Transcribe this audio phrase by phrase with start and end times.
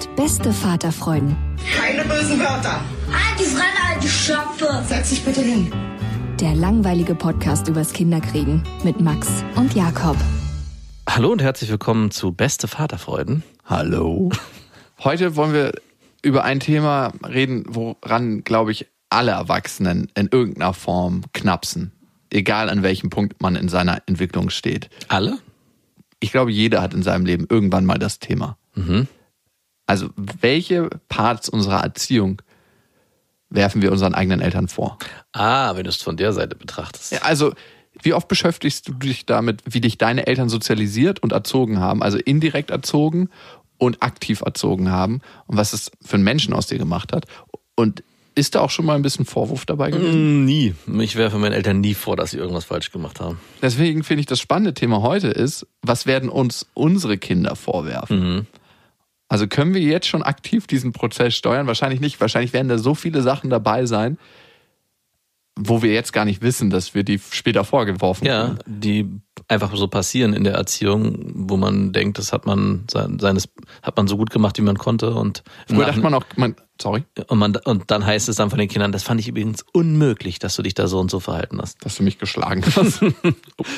[0.00, 1.36] Sind beste Vaterfreuden.
[1.76, 2.80] Keine bösen Wörter.
[3.12, 4.82] Alte Fremde, alte Schöpfe.
[4.86, 5.70] Setz dich bitte hin.
[6.40, 10.16] Der langweilige Podcast übers Kinderkriegen mit Max und Jakob.
[11.08, 13.42] Hallo und herzlich willkommen zu Beste Vaterfreuden.
[13.66, 14.30] Hallo.
[15.04, 15.72] Heute wollen wir
[16.22, 21.92] über ein Thema reden, woran, glaube ich, alle Erwachsenen in irgendeiner Form knapsen.
[22.30, 24.88] Egal an welchem Punkt man in seiner Entwicklung steht.
[25.08, 25.38] Alle?
[26.20, 28.56] Ich glaube, jeder hat in seinem Leben irgendwann mal das Thema.
[28.74, 29.08] Mhm.
[29.90, 32.42] Also, welche Parts unserer Erziehung
[33.48, 34.98] werfen wir unseren eigenen Eltern vor?
[35.32, 37.10] Ah, wenn du es von der Seite betrachtest.
[37.10, 37.54] Ja, also,
[38.00, 42.04] wie oft beschäftigst du dich damit, wie dich deine Eltern sozialisiert und erzogen haben?
[42.04, 43.30] Also indirekt erzogen
[43.78, 47.26] und aktiv erzogen haben und was es für einen Menschen aus dir gemacht hat.
[47.74, 48.04] Und
[48.36, 50.42] ist da auch schon mal ein bisschen Vorwurf dabei gewesen?
[50.42, 50.74] Mm, nie.
[51.00, 53.40] Ich werfe meinen Eltern nie vor, dass sie irgendwas falsch gemacht haben.
[53.60, 58.20] Deswegen finde ich das spannende Thema heute ist, was werden uns unsere Kinder vorwerfen?
[58.36, 58.46] Mhm.
[59.30, 61.68] Also können wir jetzt schon aktiv diesen Prozess steuern?
[61.68, 62.20] Wahrscheinlich nicht.
[62.20, 64.18] Wahrscheinlich werden da so viele Sachen dabei sein,
[65.56, 68.56] wo wir jetzt gar nicht wissen, dass wir die später vorgeworfen ja, haben.
[68.56, 69.08] Ja, die
[69.46, 73.48] einfach so passieren in der Erziehung, wo man denkt, das hat man seines
[73.82, 77.04] hat man so gut gemacht, wie man konnte und früher dachte man auch, man, sorry,
[77.28, 80.40] und man und dann heißt es dann von den Kindern, das fand ich übrigens unmöglich,
[80.40, 83.00] dass du dich da so und so verhalten hast, dass du mich geschlagen hast.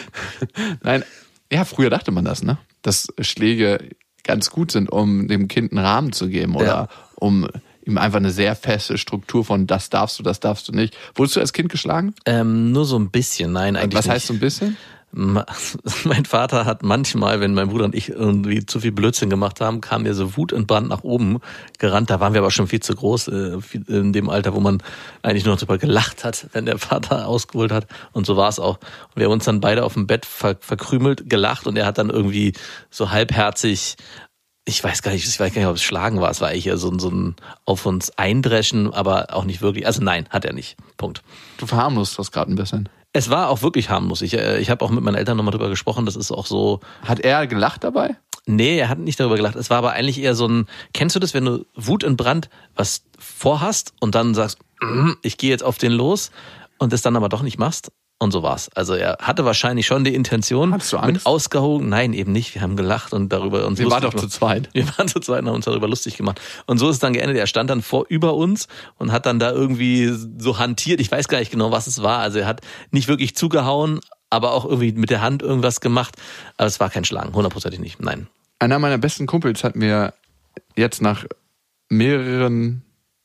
[0.82, 1.04] Nein,
[1.52, 2.58] ja, früher dachte man das, ne?
[2.80, 3.90] Dass Schläge
[4.24, 6.88] ganz gut sind, um dem Kind einen Rahmen zu geben oder ja.
[7.16, 7.48] um
[7.84, 10.96] ihm einfach eine sehr feste Struktur von das darfst du, das darfst du nicht.
[11.14, 12.14] Wurdest du als Kind geschlagen?
[12.26, 14.14] Ähm, nur so ein bisschen, nein, eigentlich Was nicht.
[14.14, 14.76] heißt so ein bisschen?
[16.04, 19.82] Mein Vater hat manchmal, wenn mein Bruder und ich irgendwie zu viel Blödsinn gemacht haben,
[19.82, 21.40] kam mir so wutentbrannt nach oben
[21.78, 22.08] gerannt.
[22.08, 23.58] Da waren wir aber schon viel zu groß, äh,
[23.88, 24.82] in dem Alter, wo man
[25.22, 27.86] eigentlich nur noch drüber gelacht hat, wenn der Vater ausgeholt hat.
[28.12, 28.78] Und so war es auch.
[28.78, 32.08] Und wir haben uns dann beide auf dem Bett verkrümelt, gelacht und er hat dann
[32.08, 32.54] irgendwie
[32.90, 33.96] so halbherzig
[34.64, 36.30] ich weiß gar nicht, ich weiß gar nicht, ob es Schlagen war.
[36.30, 37.34] Es war eigentlich so, so ein
[37.64, 39.86] auf uns eindreschen, aber auch nicht wirklich.
[39.86, 40.76] Also nein, hat er nicht.
[40.96, 41.22] Punkt.
[41.58, 42.88] Du verharmlost das gerade ein bisschen.
[43.12, 44.22] Es war auch wirklich harmlos.
[44.22, 46.06] Ich, äh, ich habe auch mit meinen Eltern nochmal drüber gesprochen.
[46.06, 46.80] Das ist auch so.
[47.04, 48.16] Hat er gelacht dabei?
[48.46, 49.54] Nee, er hat nicht darüber gelacht.
[49.54, 52.48] Es war aber eigentlich eher so ein, kennst du das, wenn du Wut und Brand
[52.74, 54.58] was vorhast und dann sagst,
[55.22, 56.32] ich gehe jetzt auf den los
[56.78, 57.92] und es dann aber doch nicht machst?
[58.22, 58.70] Und so war's.
[58.76, 61.12] Also er hatte wahrscheinlich schon die Intention Hattest du Angst?
[61.12, 61.88] mit ausgehoben.
[61.88, 62.54] Nein, eben nicht.
[62.54, 64.68] Wir haben gelacht und darüber uns Wir waren doch zu zweit.
[64.74, 66.40] Wir waren zu zweit und haben uns darüber lustig gemacht.
[66.66, 67.36] Und so ist es dann geendet.
[67.36, 71.00] Er stand dann vor über uns und hat dann da irgendwie so hantiert.
[71.00, 72.20] Ich weiß gar nicht genau, was es war.
[72.20, 72.60] Also er hat
[72.92, 73.98] nicht wirklich zugehauen,
[74.30, 76.14] aber auch irgendwie mit der Hand irgendwas gemacht.
[76.58, 77.98] Aber es war kein Schlagen, hundertprozentig nicht.
[77.98, 78.28] Nein.
[78.60, 80.14] Einer meiner besten Kumpels hat mir
[80.76, 81.24] jetzt nach
[81.88, 82.84] mehreren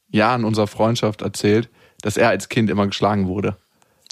[0.09, 1.69] Jahren unserer Freundschaft erzählt,
[2.01, 3.57] dass er als Kind immer geschlagen wurde.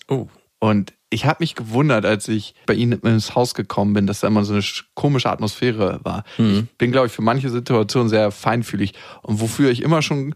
[0.07, 0.27] Oh.
[0.65, 4.27] Und ich habe mich gewundert, als ich bei ihnen ins Haus gekommen bin, dass da
[4.27, 4.63] immer so eine
[4.95, 6.23] komische Atmosphäre war.
[6.39, 6.69] Mhm.
[6.71, 10.33] Ich bin, glaube ich, für manche Situationen sehr feinfühlig und wofür ich immer schon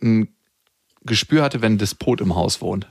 [0.00, 0.28] ein
[1.02, 2.86] Gespür hatte, wenn ein Despot im Haus wohnt.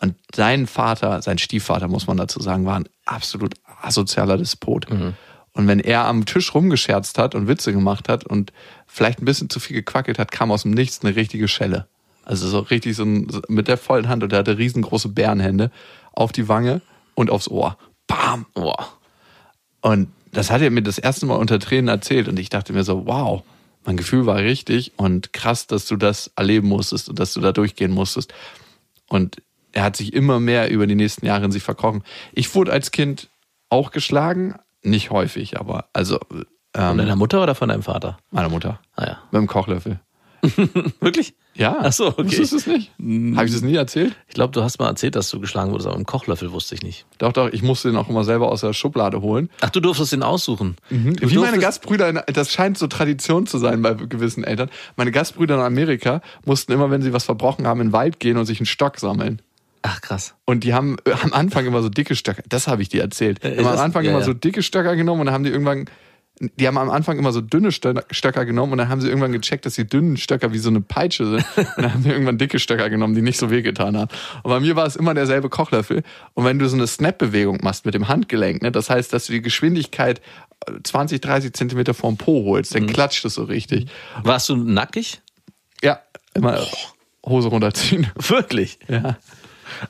[0.00, 4.90] Und sein Vater, sein Stiefvater, muss man dazu sagen, war ein absolut asozialer Despot.
[4.90, 5.14] Mhm.
[5.52, 8.52] Und wenn er am Tisch rumgescherzt hat und Witze gemacht hat und
[8.88, 11.86] vielleicht ein bisschen zu viel gequackelt hat, kam aus dem Nichts eine richtige Schelle.
[12.24, 15.70] Also so richtig so ein, mit der vollen Hand und er hatte riesengroße Bärenhände
[16.12, 16.82] auf die Wange
[17.14, 17.76] und aufs Ohr.
[18.06, 18.46] Bam!
[18.54, 18.88] Ohr.
[19.80, 22.84] Und das hat er mir das erste Mal unter Tränen erzählt und ich dachte mir
[22.84, 23.42] so, wow,
[23.84, 27.52] mein Gefühl war richtig und krass, dass du das erleben musstest und dass du da
[27.52, 28.32] durchgehen musstest.
[29.08, 29.42] Und
[29.72, 32.02] er hat sich immer mehr über die nächsten Jahre in sich verkrochen.
[32.32, 33.28] Ich wurde als Kind
[33.68, 36.18] auch geschlagen, nicht häufig, aber also.
[36.74, 38.18] Ähm, von deiner Mutter oder von deinem Vater?
[38.30, 38.80] Meiner Mutter.
[38.94, 39.18] Ah ja.
[39.30, 40.00] Mit dem Kochlöffel.
[41.00, 41.34] Wirklich?
[41.54, 41.78] Ja.
[41.80, 42.24] Ach so, okay.
[42.24, 42.90] Wusstest du es nicht?
[43.36, 44.14] Habe ich das nie erzählt?
[44.28, 46.82] Ich glaube, du hast mal erzählt, dass du geschlagen wurdest, aber im Kochlöffel wusste ich
[46.82, 47.06] nicht.
[47.18, 49.50] Doch, doch, ich musste den auch immer selber aus der Schublade holen.
[49.60, 50.76] Ach, du durftest den aussuchen.
[50.88, 54.70] Du Wie meine durftest- Gastbrüder, in, das scheint so Tradition zu sein bei gewissen Eltern.
[54.96, 58.36] Meine Gastbrüder in Amerika mussten immer, wenn sie was verbrochen haben, in den Wald gehen
[58.36, 59.42] und sich einen Stock sammeln.
[59.82, 60.34] Ach, krass.
[60.44, 62.42] Und die haben äh, am Anfang immer so dicke Stöcker.
[62.48, 63.42] Das habe ich dir erzählt.
[63.42, 64.24] Die Äh, haben am Anfang ja, immer ja.
[64.26, 65.86] so dicke Stöcker genommen und dann haben die irgendwann.
[66.40, 69.32] Die haben am Anfang immer so dünne Stö- Stöcker genommen und dann haben sie irgendwann
[69.32, 71.44] gecheckt, dass die dünnen Stöcker wie so eine Peitsche sind.
[71.56, 74.08] Und dann haben sie irgendwann dicke Stöcker genommen, die nicht so wehgetan haben.
[74.42, 76.02] Und bei mir war es immer derselbe Kochlöffel.
[76.32, 79.32] Und wenn du so eine Snap-Bewegung machst mit dem Handgelenk, ne, das heißt, dass du
[79.34, 80.22] die Geschwindigkeit
[80.66, 82.86] äh, 20, 30 Zentimeter vom Po holst, Mhm.
[82.86, 83.88] dann klatscht es so richtig.
[84.22, 85.20] Warst du nackig?
[85.82, 86.00] Ja,
[86.32, 86.58] immer
[87.26, 88.06] Hose runterziehen.
[88.14, 88.78] Wirklich?
[88.88, 89.18] Ja.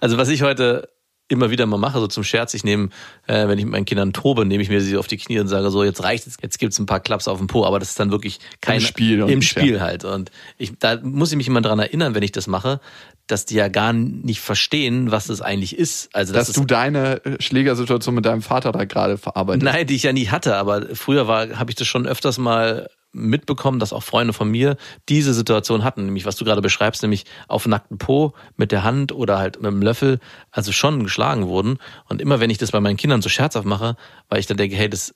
[0.01, 0.89] Also was ich heute
[1.31, 2.91] immer wieder mal mache, so zum Scherz, ich nehme,
[3.27, 5.49] äh, wenn ich mit meinen Kindern tobe, nehme ich mir sie auf die Knie und
[5.49, 7.91] sage so, jetzt reicht es, jetzt gibt's ein paar Klaps auf dem Po, aber das
[7.91, 9.81] ist dann wirklich kein Im Spiel im Spiel ja.
[9.81, 12.81] halt und ich da muss ich mich immer dran erinnern, wenn ich das mache,
[13.27, 16.15] dass die ja gar nicht verstehen, was das eigentlich ist.
[16.15, 19.65] Also das Dass ist du deine äh, Schlägersituation mit deinem Vater da gerade verarbeitest.
[19.65, 22.89] Nein, die ich ja nie hatte, aber früher war, habe ich das schon öfters mal
[23.13, 24.77] mitbekommen, dass auch Freunde von mir
[25.09, 29.13] diese Situation hatten, nämlich was du gerade beschreibst, nämlich auf nackten Po mit der Hand
[29.13, 30.21] oder halt mit dem Löffel,
[30.51, 31.79] also schon geschlagen wurden.
[32.09, 33.97] Und immer wenn ich das bei meinen Kindern so scherzhaft mache,
[34.29, 35.15] weil ich dann denke, hey, das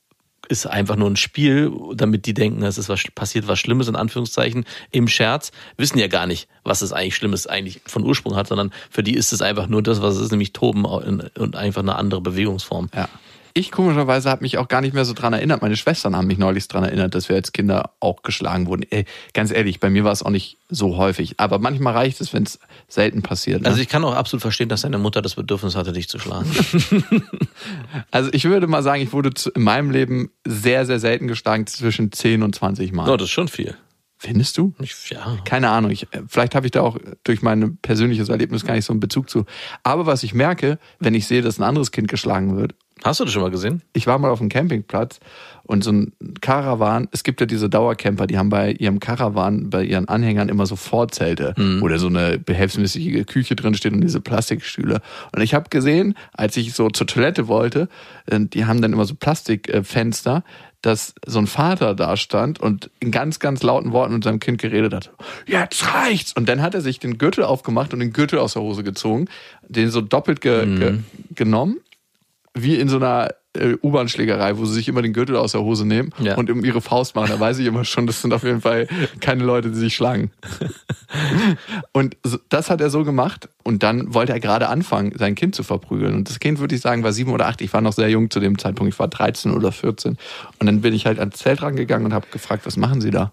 [0.48, 3.96] ist einfach nur ein Spiel, damit die denken, es ist was passiert, was Schlimmes in
[3.96, 8.48] Anführungszeichen im Scherz, wissen ja gar nicht, was es eigentlich Schlimmes eigentlich von Ursprung hat,
[8.48, 11.82] sondern für die ist es einfach nur das, was es ist, nämlich Toben und einfach
[11.82, 12.90] eine andere Bewegungsform.
[12.94, 13.08] Ja.
[13.56, 15.62] Ich komischerweise habe mich auch gar nicht mehr so dran erinnert.
[15.62, 18.84] Meine Schwestern haben mich neulich dran erinnert, dass wir als Kinder auch geschlagen wurden.
[18.90, 21.38] Ey, ganz ehrlich, bei mir war es auch nicht so häufig.
[21.38, 22.58] Aber manchmal reicht es, wenn es
[22.88, 23.62] selten passiert.
[23.62, 23.68] Ne?
[23.68, 26.50] Also ich kann auch absolut verstehen, dass deine Mutter das Bedürfnis hatte, dich zu schlagen.
[28.10, 32.10] also ich würde mal sagen, ich wurde in meinem Leben sehr, sehr selten geschlagen, zwischen
[32.10, 33.08] 10 und 20 Mal.
[33.08, 33.76] Oh, das ist schon viel.
[34.18, 34.74] Findest du?
[34.80, 35.36] Ich, ja.
[35.44, 35.90] Keine Ahnung.
[35.90, 39.28] Ich, vielleicht habe ich da auch durch mein persönliches Erlebnis gar nicht so einen Bezug
[39.28, 39.44] zu.
[39.82, 43.24] Aber was ich merke, wenn ich sehe, dass ein anderes Kind geschlagen wird, Hast du
[43.24, 43.82] das schon mal gesehen?
[43.92, 45.20] ich war mal auf einem Campingplatz
[45.64, 49.82] und so ein Karawan, es gibt ja diese Dauercamper, die haben bei ihrem Karawan, bei
[49.82, 54.20] ihren Anhängern immer so Vorzelte, wo da so eine behelfsmäßige Küche drin steht und diese
[54.20, 55.00] Plastikstühle.
[55.34, 57.88] Und ich habe gesehen, als ich so zur Toilette wollte,
[58.26, 60.44] äh, die haben dann immer so Plastikfenster,
[60.82, 64.60] dass so ein Vater da stand und in ganz, ganz lauten Worten mit seinem Kind
[64.60, 65.12] geredet hat.
[65.46, 66.34] Jetzt reicht's!
[66.34, 69.28] Und dann hat er sich den Gürtel aufgemacht und den Gürtel aus der Hose gezogen,
[69.66, 70.98] den so doppelt ge ge
[71.34, 71.78] genommen
[72.56, 75.84] wie in so einer äh, U-Bahn-Schlägerei, wo sie sich immer den Gürtel aus der Hose
[75.86, 76.36] nehmen Ja.
[76.36, 77.30] und um ihre Faust machen.
[77.30, 78.86] Da weiß ich immer schon, das sind auf jeden Fall
[79.20, 80.30] keine Leute, die sich schlagen.
[81.92, 85.54] und so, das hat er so gemacht und dann wollte er gerade anfangen, sein Kind
[85.54, 86.14] zu verprügeln.
[86.14, 87.60] Und das Kind, würde ich sagen, war sieben oder acht.
[87.60, 88.92] Ich war noch sehr jung zu dem Zeitpunkt.
[88.92, 90.16] Ich war 13 oder 14.
[90.58, 93.32] Und dann bin ich halt ans Zelt rangegangen und habe gefragt, was machen Sie da?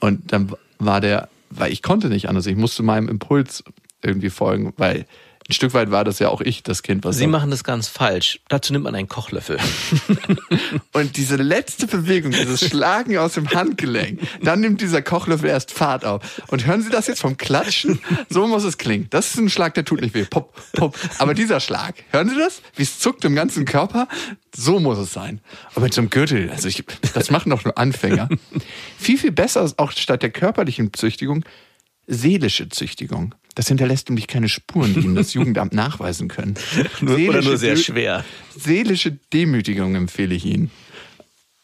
[0.00, 2.46] Und dann war der, weil ich konnte nicht anders.
[2.46, 3.64] Ich musste meinem Impuls
[4.02, 5.06] irgendwie folgen, weil
[5.46, 7.86] ein Stück weit war das ja auch ich, das Kind, was Sie machen das ganz
[7.86, 8.40] falsch.
[8.48, 9.58] Dazu nimmt man einen Kochlöffel.
[10.92, 16.06] Und diese letzte Bewegung, dieses Schlagen aus dem Handgelenk, dann nimmt dieser Kochlöffel erst Fahrt
[16.06, 16.42] auf.
[16.48, 18.00] Und hören Sie das jetzt vom Klatschen?
[18.30, 19.08] So muss es klingen.
[19.10, 20.24] Das ist ein Schlag, der tut nicht weh.
[20.24, 20.98] Pop, pop.
[21.18, 22.62] Aber dieser Schlag, hören Sie das?
[22.74, 24.08] Wie es zuckt im ganzen Körper?
[24.56, 25.40] So muss es sein.
[25.74, 28.30] Aber mit so einem Gürtel, also ich, das machen doch nur Anfänger.
[28.98, 31.44] Viel, viel besser ist auch statt der körperlichen Züchtigung
[32.06, 33.34] seelische Züchtigung.
[33.54, 36.54] Das hinterlässt nämlich keine Spuren, die Ihnen das Jugendamt nachweisen können.
[37.00, 38.24] Nur, oder nur Seelische sehr schwer.
[38.56, 40.70] Seelische Demütigung empfehle ich Ihnen.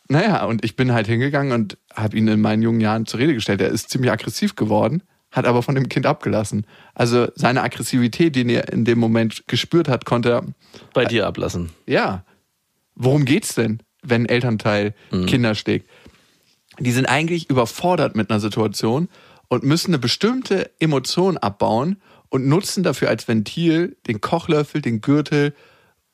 [0.08, 3.34] Naja, und ich bin halt hingegangen und habe ihn in meinen jungen Jahren zur Rede
[3.34, 3.60] gestellt.
[3.60, 6.66] Er ist ziemlich aggressiv geworden, hat aber von dem Kind abgelassen.
[6.94, 10.44] Also seine Aggressivität, die er in dem Moment gespürt hat, konnte er,
[10.94, 11.70] Bei dir ablassen.
[11.86, 12.24] ja.
[12.96, 14.94] Worum geht's denn, wenn ein Elternteil
[15.26, 15.88] Kinder schlägt?
[16.80, 19.08] Die sind eigentlich überfordert mit einer Situation
[19.50, 25.54] und müssen eine bestimmte Emotion abbauen und nutzen dafür als Ventil den Kochlöffel, den Gürtel,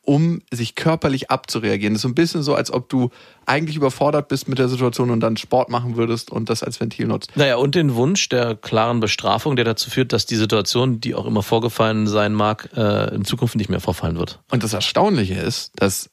[0.01, 1.95] um sich körperlich abzureagieren.
[1.95, 3.11] Das ist so ein bisschen so, als ob du
[3.45, 7.09] eigentlich überfordert bist mit der Situation und dann Sport machen würdest und das als Ventil
[7.09, 7.37] nutzt.
[7.37, 11.27] Naja, und den Wunsch der klaren Bestrafung, der dazu führt, dass die Situation, die auch
[11.27, 14.41] immer vorgefallen sein mag, äh, in Zukunft nicht mehr vorfallen wird.
[14.51, 16.09] Und das Erstaunliche ist, dass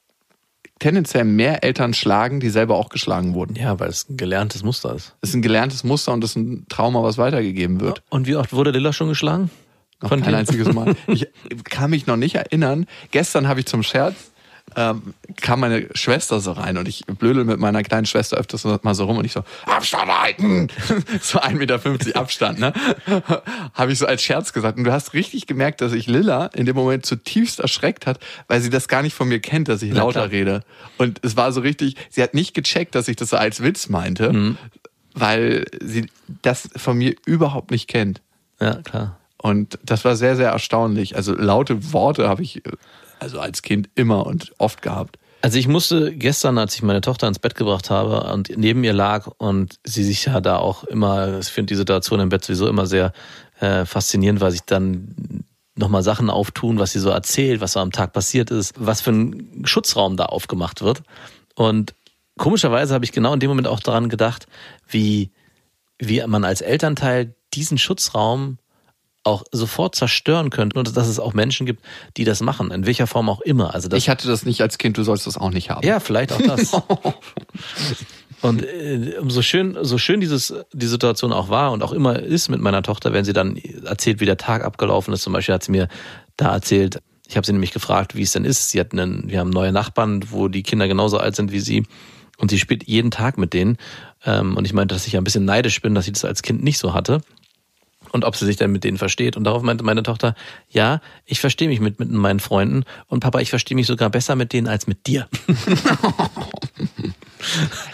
[0.84, 3.56] tendenziell mehr Eltern schlagen, die selber auch geschlagen wurden.
[3.56, 5.16] Ja, weil es ein gelerntes Muster ist.
[5.22, 8.04] Das ist ein gelerntes Muster und das ist ein Trauma, was weitergegeben wird.
[8.10, 9.50] Und wie oft wurde Lilla schon geschlagen?
[10.02, 10.40] Noch Von kein dir?
[10.40, 10.96] einziges Mal.
[11.08, 11.28] Ich
[11.64, 12.86] kann mich noch nicht erinnern.
[13.12, 14.33] Gestern habe ich zum Scherz,
[14.76, 18.96] ähm, kam meine Schwester so rein und ich blödel mit meiner kleinen Schwester öfters mal
[18.96, 20.68] so rum und ich so, Abstand halten!
[21.22, 22.74] so 1,50 Meter Abstand, ne?
[23.74, 24.78] habe ich so als Scherz gesagt.
[24.78, 28.62] Und du hast richtig gemerkt, dass ich Lilla in dem Moment zutiefst erschreckt hat, weil
[28.62, 30.32] sie das gar nicht von mir kennt, dass ich Na lauter klar.
[30.32, 30.64] rede.
[30.98, 33.90] Und es war so richtig, sie hat nicht gecheckt, dass ich das so als Witz
[33.90, 34.56] meinte.
[35.14, 36.10] weil sie
[36.42, 38.22] das von mir überhaupt nicht kennt.
[38.60, 39.20] Ja, klar.
[39.38, 41.16] Und das war sehr, sehr erstaunlich.
[41.16, 42.64] Also laute Worte habe ich
[43.24, 45.18] also als Kind immer und oft gehabt.
[45.42, 48.94] Also ich musste gestern, als ich meine Tochter ins Bett gebracht habe und neben ihr
[48.94, 52.68] lag und sie sich ja da auch immer, ich finde die Situation im Bett sowieso
[52.68, 53.12] immer sehr
[53.60, 55.44] äh, faszinierend, weil sich dann
[55.76, 59.12] nochmal Sachen auftun, was sie so erzählt, was so am Tag passiert ist, was für
[59.12, 61.04] ein Schutzraum da aufgemacht wird.
[61.56, 61.94] Und
[62.38, 64.48] komischerweise habe ich genau in dem Moment auch daran gedacht,
[64.88, 65.32] wie,
[66.00, 68.60] wie man als Elternteil diesen Schutzraum
[69.24, 71.84] auch sofort zerstören könnte und dass es auch Menschen gibt,
[72.18, 73.74] die das machen, in welcher Form auch immer.
[73.74, 75.86] Also Ich hatte das nicht als Kind, du sollst das auch nicht haben.
[75.88, 76.74] ja, vielleicht auch das.
[78.42, 82.50] Und äh, so schön, so schön dieses, die Situation auch war und auch immer ist
[82.50, 85.22] mit meiner Tochter, wenn sie dann erzählt, wie der Tag abgelaufen ist.
[85.24, 85.88] Zum Beispiel hat sie mir
[86.36, 88.70] da erzählt, ich habe sie nämlich gefragt, wie es denn ist.
[88.72, 91.86] Sie hat einen, wir haben neue Nachbarn, wo die Kinder genauso alt sind wie sie.
[92.38, 93.78] Und sie spielt jeden Tag mit denen.
[94.26, 96.64] Ähm, Und ich meinte, dass ich ein bisschen neidisch bin, dass sie das als Kind
[96.64, 97.22] nicht so hatte.
[98.14, 99.36] Und ob sie sich denn mit denen versteht.
[99.36, 100.36] Und darauf meinte meine Tochter,
[100.70, 102.86] ja, ich verstehe mich mit, mit meinen Freunden.
[103.08, 105.28] Und Papa, ich verstehe mich sogar besser mit denen als mit dir.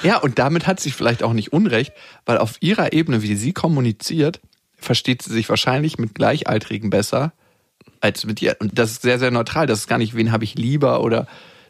[0.04, 1.94] Ja, und damit hat sie vielleicht auch nicht Unrecht,
[2.26, 4.40] weil auf ihrer Ebene, wie sie kommuniziert,
[4.78, 7.34] versteht sie sich wahrscheinlich mit Gleichaltrigen besser
[8.02, 8.56] als mit dir.
[8.60, 9.68] Und das ist sehr, sehr neutral.
[9.68, 11.28] Das ist gar nicht, wen habe ich lieber oder,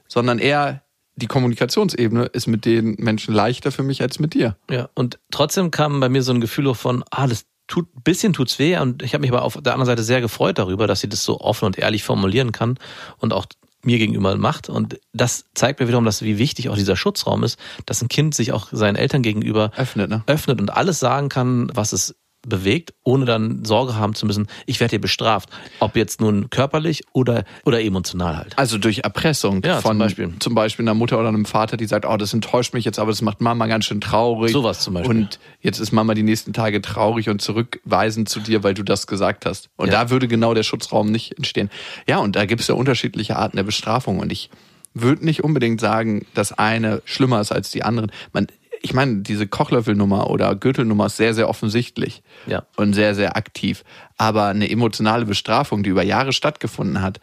[0.07, 0.83] sondern eher
[1.15, 4.55] die Kommunikationsebene ist mit den Menschen leichter für mich als mit dir.
[4.69, 8.33] Ja, und trotzdem kam bei mir so ein Gefühl von, ah, das tut, ein bisschen
[8.33, 8.77] tut's weh.
[8.77, 11.23] Und ich habe mich aber auf der anderen Seite sehr gefreut darüber, dass sie das
[11.23, 12.77] so offen und ehrlich formulieren kann
[13.19, 13.45] und auch
[13.83, 14.67] mir gegenüber macht.
[14.67, 18.35] Und das zeigt mir wiederum, dass wie wichtig auch dieser Schutzraum ist, dass ein Kind
[18.35, 20.23] sich auch seinen Eltern gegenüber Öffnet, ne?
[20.27, 22.15] öffnet und alles sagen kann, was es
[22.47, 25.49] bewegt, ohne dann Sorge haben zu müssen, ich werde hier bestraft.
[25.79, 28.57] Ob jetzt nun körperlich oder, oder emotional halt.
[28.57, 30.33] Also durch Erpressung Ja, von zum Beispiel.
[30.39, 33.11] zum Beispiel einer Mutter oder einem Vater, die sagt, oh, das enttäuscht mich jetzt, aber
[33.11, 34.51] das macht Mama ganz schön traurig.
[34.51, 35.09] Sowas zum Beispiel.
[35.17, 39.05] Und jetzt ist Mama die nächsten Tage traurig und zurückweisend zu dir, weil du das
[39.07, 39.69] gesagt hast.
[39.75, 40.05] Und Ja.
[40.05, 41.69] da würde genau der Schutzraum nicht entstehen.
[42.07, 44.19] Ja, und da gibt es ja unterschiedliche Arten der Bestrafung.
[44.19, 44.49] Und ich
[44.93, 48.11] würde nicht unbedingt sagen, dass eine schlimmer ist als die anderen.
[48.33, 48.47] Man,
[48.81, 52.63] ich meine, diese Kochlöffelnummer oder Gürtelnummer ist sehr, sehr offensichtlich Ja.
[52.77, 53.83] und sehr, sehr aktiv.
[54.17, 57.19] Aber eine emotionale Bestrafung, die über Jahre stattgefunden hat,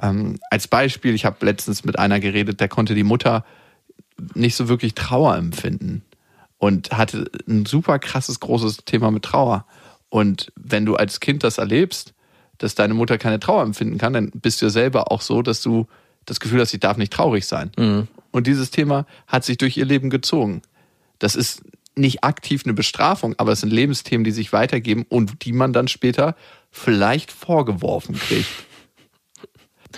[0.00, 3.44] ähm, als Beispiel, ich habe letztens mit einer geredet, der konnte die Mutter
[4.34, 6.02] nicht so wirklich Trauer empfinden
[6.58, 9.64] und hatte ein super krasses, großes Thema mit Trauer.
[10.08, 12.14] Und wenn du als Kind das erlebst,
[12.58, 15.62] dass deine Mutter keine Trauer empfinden kann, dann bist du ja selber auch so, dass
[15.62, 15.86] du
[16.26, 17.70] das Gefühl hast, ich darf nicht traurig sein.
[18.32, 20.62] Und dieses Thema hat sich durch ihr Leben gezogen.
[21.18, 21.62] Das ist
[21.96, 25.88] nicht aktiv eine Bestrafung, aber es sind Lebensthemen, die sich weitergeben und die man dann
[25.88, 26.36] später
[26.70, 28.48] vielleicht vorgeworfen kriegt.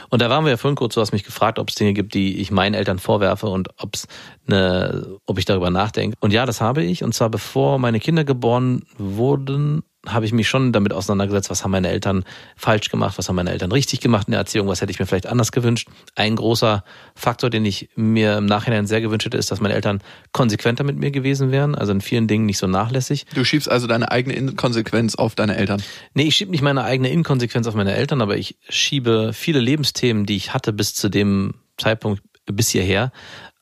[0.08, 2.14] Und da waren wir ja vorhin kurz, du hast mich gefragt, ob es Dinge gibt,
[2.14, 4.06] die ich meinen Eltern vorwerfe und ob's
[4.46, 6.16] eine, ob ich darüber nachdenke.
[6.20, 7.02] Und ja, das habe ich.
[7.02, 11.72] Und zwar bevor meine Kinder geboren wurden, habe ich mich schon damit auseinandergesetzt, was haben
[11.72, 12.24] meine Eltern
[12.56, 15.06] falsch gemacht, was haben meine Eltern richtig gemacht in der Erziehung, was hätte ich mir
[15.06, 15.88] vielleicht anders gewünscht.
[16.14, 20.02] Ein großer Faktor, den ich mir im Nachhinein sehr gewünscht hätte, ist, dass meine Eltern
[20.32, 23.26] konsequenter mit mir gewesen wären, also in vielen Dingen nicht so nachlässig.
[23.34, 25.82] Du schiebst also deine eigene Inkonsequenz auf deine Eltern.
[26.14, 30.24] Nee, ich schiebe nicht meine eigene Inkonsequenz auf meine Eltern, aber ich schiebe viele Lebensthemen,
[30.24, 33.12] die ich hatte bis zu dem Zeitpunkt bis hierher,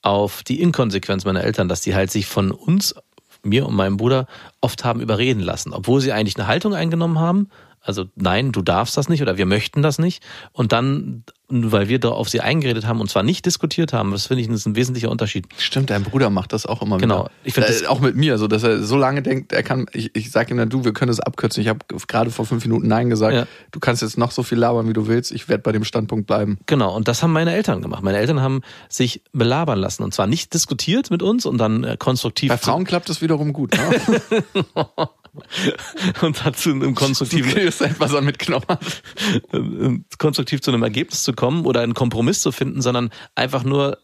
[0.02, 2.94] auf die Inkonsequenz meiner Eltern, dass die halt sich von uns,
[3.42, 4.26] mir und meinem Bruder,
[4.60, 7.48] oft haben überreden lassen, obwohl sie eigentlich eine Haltung eingenommen haben.
[7.88, 10.22] Also nein, du darfst das nicht oder wir möchten das nicht.
[10.52, 14.26] Und dann, weil wir da auf sie eingeredet haben und zwar nicht diskutiert haben, das
[14.26, 15.46] finde ich ist ein wesentlicher Unterschied.
[15.56, 17.20] Stimmt, dein Bruder macht das auch immer Genau.
[17.20, 17.30] wieder.
[17.44, 19.86] Ich find äh, das- auch mit mir, so dass er so lange denkt, er kann,
[19.94, 21.62] ich, ich sage ihm dann, du, wir können das abkürzen.
[21.62, 23.34] Ich habe gerade vor fünf Minuten Nein gesagt.
[23.34, 23.46] Ja.
[23.72, 25.32] Du kannst jetzt noch so viel labern, wie du willst.
[25.32, 26.58] Ich werde bei dem Standpunkt bleiben.
[26.66, 28.02] Genau, und das haben meine Eltern gemacht.
[28.02, 31.96] Meine Eltern haben sich belabern lassen und zwar nicht diskutiert mit uns und dann äh,
[31.98, 33.72] konstruktiv Bei Frauen klappt das wiederum gut.
[33.74, 34.42] Ne?
[36.22, 38.66] und dazu im konstruktiven etwas an mitgenommen.
[39.52, 43.98] äh, konstruktiv zu einem Ergebnis zu kommen oder einen Kompromiss zu finden, sondern einfach nur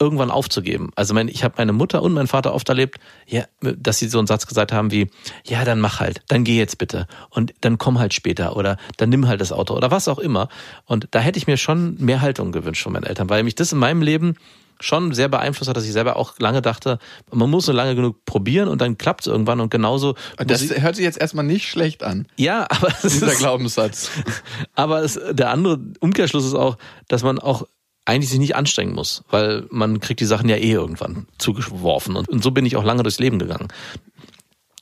[0.00, 0.90] irgendwann aufzugeben.
[0.94, 4.18] Also mein, ich habe meine Mutter und meinen Vater oft erlebt, ja, dass sie so
[4.18, 5.10] einen Satz gesagt haben wie,
[5.44, 9.08] ja, dann mach halt, dann geh jetzt bitte und dann komm halt später oder dann
[9.08, 10.48] nimm halt das Auto oder was auch immer.
[10.84, 13.72] Und da hätte ich mir schon mehr Haltung gewünscht von meinen Eltern, weil mich das
[13.72, 14.36] in meinem Leben
[14.80, 16.98] schon sehr beeinflusst hat, dass ich selber auch lange dachte,
[17.32, 20.14] man muss nur lange genug probieren und dann klappt es irgendwann und genauso.
[20.36, 24.10] Das ich, hört sich jetzt erstmal nicht schlecht an, ja, aber es dieser ist, Glaubenssatz.
[24.74, 27.66] aber es, der andere Umkehrschluss ist auch, dass man auch
[28.04, 32.16] eigentlich sich nicht anstrengen muss, weil man kriegt die Sachen ja eh irgendwann zugeworfen.
[32.16, 33.68] Und, und so bin ich auch lange durchs Leben gegangen.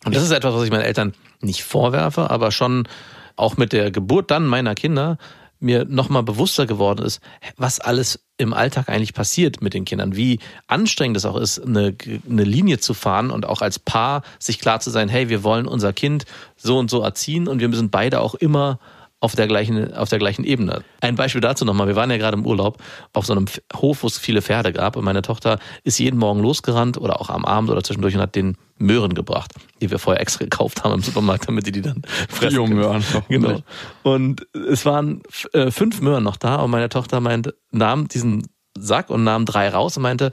[0.05, 2.89] Und das ist etwas, was ich meinen Eltern nicht vorwerfe, aber schon
[3.35, 5.19] auch mit der Geburt dann meiner Kinder
[5.59, 7.21] mir nochmal bewusster geworden ist,
[7.57, 11.95] was alles im Alltag eigentlich passiert mit den Kindern, wie anstrengend es auch ist, eine,
[12.29, 15.67] eine Linie zu fahren und auch als Paar sich klar zu sein, hey, wir wollen
[15.67, 16.27] unser Kind
[16.57, 18.79] so und so erziehen und wir müssen beide auch immer
[19.21, 20.83] auf der gleichen, auf der gleichen Ebene.
[21.01, 21.87] Ein Beispiel dazu nochmal.
[21.89, 22.83] Wir waren ja gerade im Urlaub
[23.15, 26.41] auf so einem Hof, wo es viele Pferde gab und meine Tochter ist jeden Morgen
[26.41, 30.21] losgerannt oder auch am Abend oder zwischendurch und hat den Möhren gebracht, die wir vorher
[30.21, 32.71] extra gekauft haben im Supermarkt, damit die die dann fressen können.
[32.71, 33.05] Biomöhren.
[33.29, 33.61] Genau.
[34.03, 35.23] Und es waren
[35.55, 38.47] äh, fünf Möhren noch da und meine Tochter meinte, nahm diesen
[38.79, 40.31] Sack und nahm drei raus und meinte,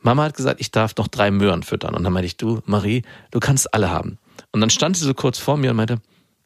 [0.00, 1.94] Mama hat gesagt, ich darf noch drei Möhren füttern.
[1.94, 4.18] Und dann meinte ich, du, Marie, du kannst alle haben.
[4.52, 5.98] Und dann stand sie so kurz vor mir und meinte,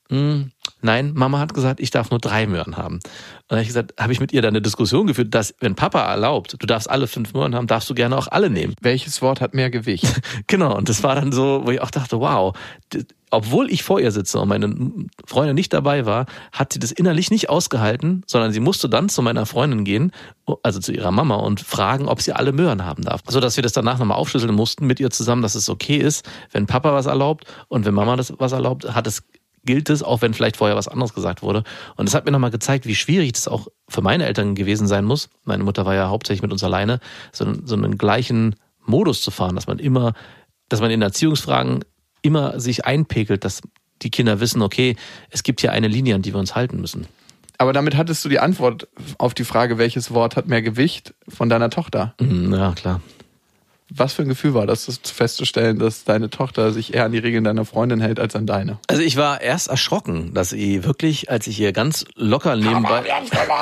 [0.09, 0.51] "Hm,
[0.83, 2.97] nein, Mama hat gesagt, ich darf nur drei Möhren haben.
[2.97, 3.03] Und
[3.49, 6.03] dann habe ich gesagt, habe ich mit ihr dann eine Diskussion geführt, dass wenn Papa
[6.03, 8.75] erlaubt, du darfst alle fünf Möhren haben, darfst du gerne auch alle nehmen.
[8.81, 10.07] Welches Wort hat mehr Gewicht?
[10.47, 12.57] Genau, und das war dann so, wo ich auch dachte, wow,
[13.31, 14.75] obwohl ich vor ihr sitze und meine
[15.25, 19.23] Freundin nicht dabei war, hat sie das innerlich nicht ausgehalten, sondern sie musste dann zu
[19.23, 20.13] meiner Freundin gehen,
[20.63, 23.21] also zu ihrer Mama und fragen, ob sie alle Möhren haben darf.
[23.29, 26.29] So dass wir das danach nochmal aufschlüsseln mussten mit ihr zusammen, dass es okay ist,
[26.51, 29.23] wenn Papa was erlaubt und wenn Mama das was erlaubt, hat es
[29.65, 31.65] gilt es, auch wenn vielleicht vorher was anderes gesagt wurde.
[31.97, 35.05] Und es hat mir nochmal gezeigt, wie schwierig das auch für meine Eltern gewesen sein
[35.05, 35.29] muss.
[35.45, 37.01] Meine Mutter war ja hauptsächlich mit uns alleine,
[37.33, 40.15] so, so einen gleichen Modus zu fahren, dass man immer,
[40.69, 41.85] dass man in Erziehungsfragen
[42.23, 43.61] immer sich einpegelt, dass
[44.03, 44.97] die Kinder wissen, okay,
[45.31, 47.07] es gibt hier eine Linie, an die wir uns halten müssen.
[47.59, 48.89] Aber damit hattest du die Antwort
[49.19, 52.15] auf die Frage, welches Wort hat mehr Gewicht von deiner Tochter.
[52.19, 53.03] Mhm, Ja, klar.
[53.95, 57.19] Was für ein Gefühl war das, das festzustellen, dass deine Tochter sich eher an die
[57.19, 58.79] Regeln deiner Freundin hält als an deine?
[58.89, 63.05] Also ich war erst erschrocken, dass sie wirklich, als ich ihr ganz locker nebenbei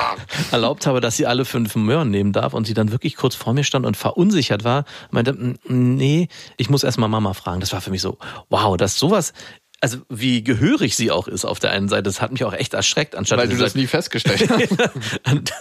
[0.51, 3.53] erlaubt habe, dass sie alle fünf Möhren nehmen darf und sie dann wirklich kurz vor
[3.53, 5.55] mir stand und verunsichert war, meinte, "Mm,
[5.95, 7.59] nee, ich muss erst mal Mama fragen.
[7.59, 8.17] Das war für mich so,
[8.49, 9.33] wow, dass sowas,
[9.81, 12.73] also wie gehörig sie auch ist auf der einen Seite, das hat mich auch echt
[12.73, 14.49] erschreckt, anstatt Weil dass du sie das nie festgestellt
[15.25, 15.53] hast.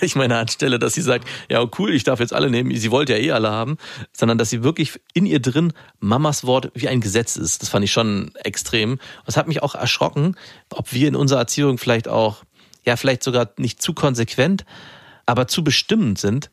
[0.00, 3.14] Ich meine, anstelle, dass sie sagt, ja cool, ich darf jetzt alle nehmen, sie wollte
[3.14, 3.76] ja eh alle haben,
[4.12, 7.62] sondern dass sie wirklich in ihr drin Mamas Wort wie ein Gesetz ist.
[7.62, 9.00] Das fand ich schon extrem.
[9.26, 10.36] Das hat mich auch erschrocken,
[10.70, 12.44] ob wir in unserer Erziehung vielleicht auch,
[12.84, 14.64] ja, vielleicht sogar nicht zu konsequent,
[15.26, 16.50] aber zu bestimmend sind,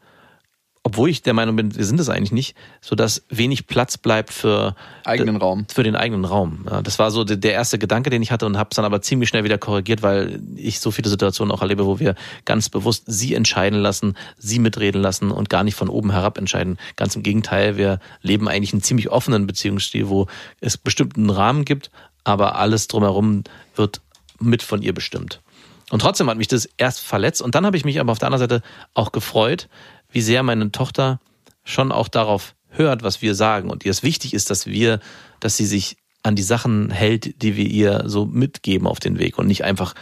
[0.86, 4.32] obwohl ich der Meinung bin, wir sind es eigentlich nicht, so dass wenig Platz bleibt
[4.32, 5.66] für Eigenen Raum.
[5.68, 6.68] Für den eigenen Raum.
[6.70, 9.02] Ja, das war so der erste Gedanke, den ich hatte und habe es dann aber
[9.02, 12.14] ziemlich schnell wieder korrigiert, weil ich so viele Situationen auch erlebe, wo wir
[12.46, 16.78] ganz bewusst sie entscheiden lassen, sie mitreden lassen und gar nicht von oben herab entscheiden.
[16.98, 20.28] Ganz im Gegenteil, wir leben eigentlich einen ziemlich offenen Beziehungsstil, wo
[20.62, 21.90] es bestimmten Rahmen gibt,
[22.24, 23.44] aber alles drumherum
[23.76, 24.02] wird
[24.40, 25.42] mit von ihr bestimmt.
[25.90, 28.28] Und trotzdem hat mich das erst verletzt und dann habe ich mich aber auf der
[28.28, 28.62] anderen Seite
[28.94, 29.68] auch gefreut,
[30.16, 31.20] wie sehr meine Tochter
[31.66, 35.02] schon auch darauf hört, was wir sagen und ihr es wichtig ist, dass wir,
[35.42, 39.38] dass sie sich an die Sachen hält, die wir ihr so mitgeben auf den Weg
[39.38, 39.94] und nicht einfach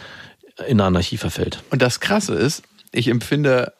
[0.68, 1.64] in Anarchie verfällt.
[1.70, 3.72] Und das Krasse ist, ich empfinde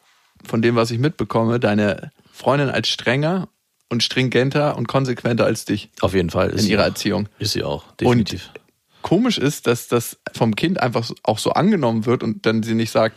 [0.42, 3.48] von dem, was ich mitbekomme, deine Freundin als strenger
[3.88, 6.50] und stringenter und konsequenter als dich Auf jeden Fall.
[6.50, 6.86] Ist in ihrer auch.
[6.86, 7.28] Erziehung.
[7.38, 8.50] Ist sie auch, definitiv.
[9.02, 12.90] Komisch ist, dass das vom Kind einfach auch so angenommen wird und dann sie nicht
[12.90, 13.14] sagt,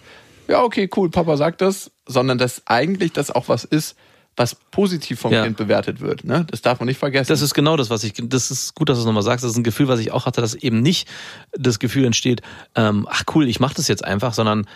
[0.48, 3.96] ja, okay, cool, Papa sagt das, sondern dass eigentlich das auch was ist,
[4.36, 5.44] was positiv vom Ja.
[5.44, 6.24] Kind bewertet wird.
[6.24, 6.46] Ne?
[6.50, 7.28] Das darf man nicht vergessen.
[7.28, 9.44] Das ist genau das, was ich, das ist gut, dass du es nochmal sagst.
[9.44, 11.08] Das ist ein Gefühl, was ich auch hatte, dass eben nicht
[11.54, 12.42] das Gefühl entsteht,
[12.76, 14.68] ähm, ach cool, ich mache das jetzt einfach, sondern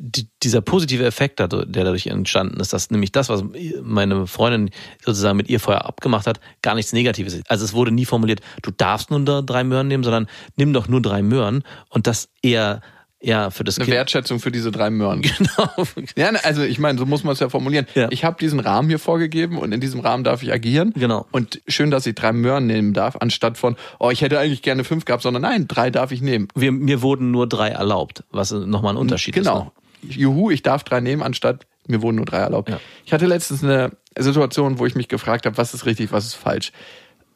[0.00, 3.42] die, dieser positive Effekt, der dadurch entstanden ist, dass nämlich das, was
[3.82, 4.70] meine Freundin
[5.04, 7.50] sozusagen mit ihr vorher abgemacht hat, gar nichts Negatives ist.
[7.50, 11.02] Also es wurde nie formuliert, du darfst nur drei Möhren nehmen, sondern nimm doch nur
[11.02, 12.80] drei Möhren und das eher,
[13.20, 13.96] eher für das eine Kind.
[13.96, 15.22] Wertschätzung für diese drei Möhren.
[15.38, 15.86] Genau.
[16.16, 17.86] Ja, ne, also ich meine, so muss man es ja formulieren.
[17.94, 18.08] Ja.
[18.10, 20.92] Ich habe diesen Rahmen hier vorgegeben und in diesem Rahmen darf ich agieren.
[20.96, 21.26] Genau.
[21.32, 24.84] Und schön, dass ich drei Möhren nehmen darf, anstatt von, oh, ich hätte eigentlich gerne
[24.84, 26.48] fünf gehabt, sondern nein, drei darf ich nehmen.
[26.54, 29.44] Wir, mir wurden nur drei erlaubt, was nochmal ein Unterschied ist.
[29.44, 29.72] Genau.
[30.02, 30.10] Ne?
[30.10, 32.68] Juhu, ich darf drei nehmen, anstatt mir wurden nur drei erlaubt.
[32.68, 32.80] Ja.
[33.04, 36.34] Ich hatte letztens eine Situation, wo ich mich gefragt habe, was ist richtig, was ist
[36.34, 36.72] falsch.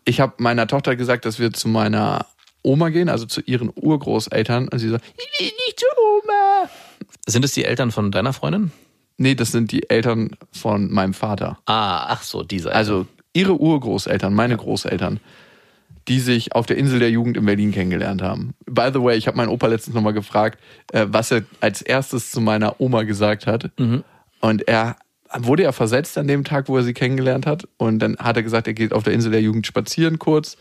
[0.05, 2.27] Ich habe meiner Tochter gesagt, dass wir zu meiner
[2.63, 4.69] Oma gehen, also zu ihren Urgroßeltern.
[4.69, 6.69] Und sie so, ich will nicht zu Oma.
[7.27, 8.73] Sind es die Eltern von deiner Freundin?
[9.19, 11.59] Nee, das sind die Eltern von meinem Vater.
[11.67, 12.75] Ah, ach so, diese.
[12.75, 15.21] Also ihre Urgroßeltern, meine Großeltern,
[16.09, 18.55] die sich auf der Insel der Jugend in Berlin kennengelernt haben.
[18.67, 20.59] By the way, ich habe meinen Opa letztens nochmal gefragt,
[20.93, 23.71] äh, was er als erstes zu meiner Oma gesagt hat.
[24.41, 24.97] Und er
[25.39, 27.69] wurde ja versetzt an dem Tag, wo er sie kennengelernt hat.
[27.77, 30.57] Und dann hat er gesagt, er geht auf der Insel der Jugend spazieren kurz.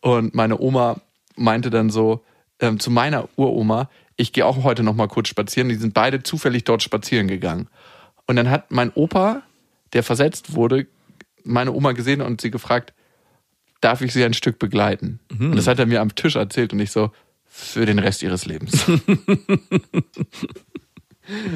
[0.00, 1.00] Und meine Oma
[1.36, 2.24] meinte dann so
[2.60, 5.68] ähm, zu meiner Uroma, ich gehe auch heute nochmal kurz spazieren.
[5.68, 7.68] Die sind beide zufällig dort spazieren gegangen.
[8.26, 9.42] Und dann hat mein Opa,
[9.92, 10.86] der versetzt wurde,
[11.44, 12.92] meine Oma gesehen und sie gefragt,
[13.80, 15.20] darf ich sie ein Stück begleiten?
[15.38, 17.12] Und das hat er mir am Tisch erzählt und ich so,
[17.56, 18.86] für den Rest ihres Lebens.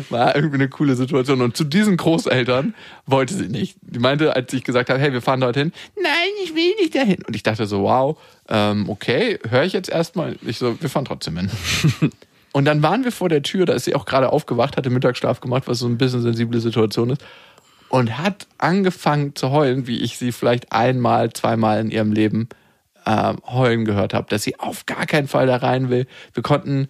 [0.09, 1.43] War irgendwie eine coole Situation.
[1.43, 2.75] Und zu diesen Großeltern
[3.07, 3.77] wollte sie nicht.
[3.83, 7.23] Die meinte, als ich gesagt habe, hey, wir fahren dorthin, nein, ich will nicht dahin.
[7.27, 8.19] Und ich dachte so, wow,
[8.51, 10.37] ähm, okay, höre ich jetzt erstmal.
[10.43, 11.51] Ich so, wir fahren trotzdem hin.
[12.53, 15.41] Und dann waren wir vor der Tür, da ist sie auch gerade aufgewacht, hatte Mittagsschlaf
[15.41, 17.25] gemacht, was so ein bisschen sensible Situation ist.
[17.89, 22.49] Und hat angefangen zu heulen, wie ich sie vielleicht einmal, zweimal in ihrem Leben
[23.05, 26.07] äh, heulen gehört habe, dass sie auf gar keinen Fall da rein will.
[26.35, 26.89] Wir konnten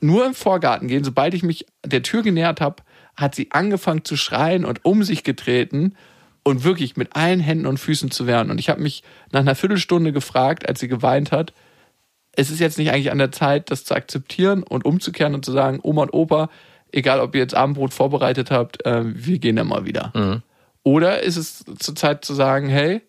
[0.00, 1.04] nur im Vorgarten gehen.
[1.04, 2.82] Sobald ich mich der Tür genähert habe,
[3.16, 5.94] hat sie angefangen zu schreien und um sich getreten
[6.42, 8.50] und wirklich mit allen Händen und Füßen zu wehren.
[8.50, 11.52] Und ich habe mich nach einer Viertelstunde gefragt, als sie geweint hat,
[12.32, 15.52] es ist jetzt nicht eigentlich an der Zeit, das zu akzeptieren und umzukehren und zu
[15.52, 16.48] sagen, Oma und Opa,
[16.92, 20.12] egal ob ihr jetzt Abendbrot vorbereitet habt, äh, wir gehen dann mal wieder.
[20.14, 20.42] Mhm.
[20.82, 23.02] Oder ist es zur Zeit zu sagen, hey,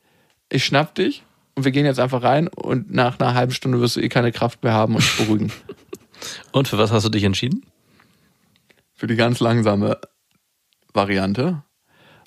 [0.50, 1.24] ich schnapp dich
[1.56, 4.32] und wir gehen jetzt einfach rein und nach einer halben Stunde wirst du eh keine
[4.32, 5.52] Kraft mehr haben und dich beruhigen.
[6.52, 7.66] Und für was hast du dich entschieden?
[8.94, 9.98] Für die ganz langsame
[10.94, 11.64] Variante.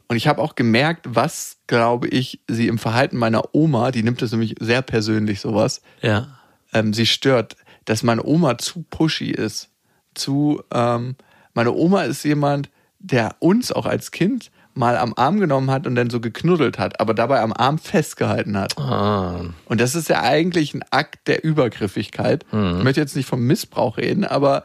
[0.08, 4.20] Und ich habe auch gemerkt, was, glaube ich, sie im Verhalten meiner Oma, die nimmt
[4.22, 6.28] das nämlich sehr persönlich sowas, Ja.
[6.72, 9.70] ähm, sie stört, dass meine Oma zu pushy ist.
[10.14, 11.16] Zu, ähm,
[11.54, 15.94] meine Oma ist jemand, der uns auch als Kind mal am Arm genommen hat und
[15.94, 18.76] dann so geknuddelt hat, aber dabei am Arm festgehalten hat.
[18.78, 22.44] Ah, Und das ist ja eigentlich ein Akt der Übergriffigkeit.
[22.50, 24.64] Ich möchte jetzt nicht vom Missbrauch reden, aber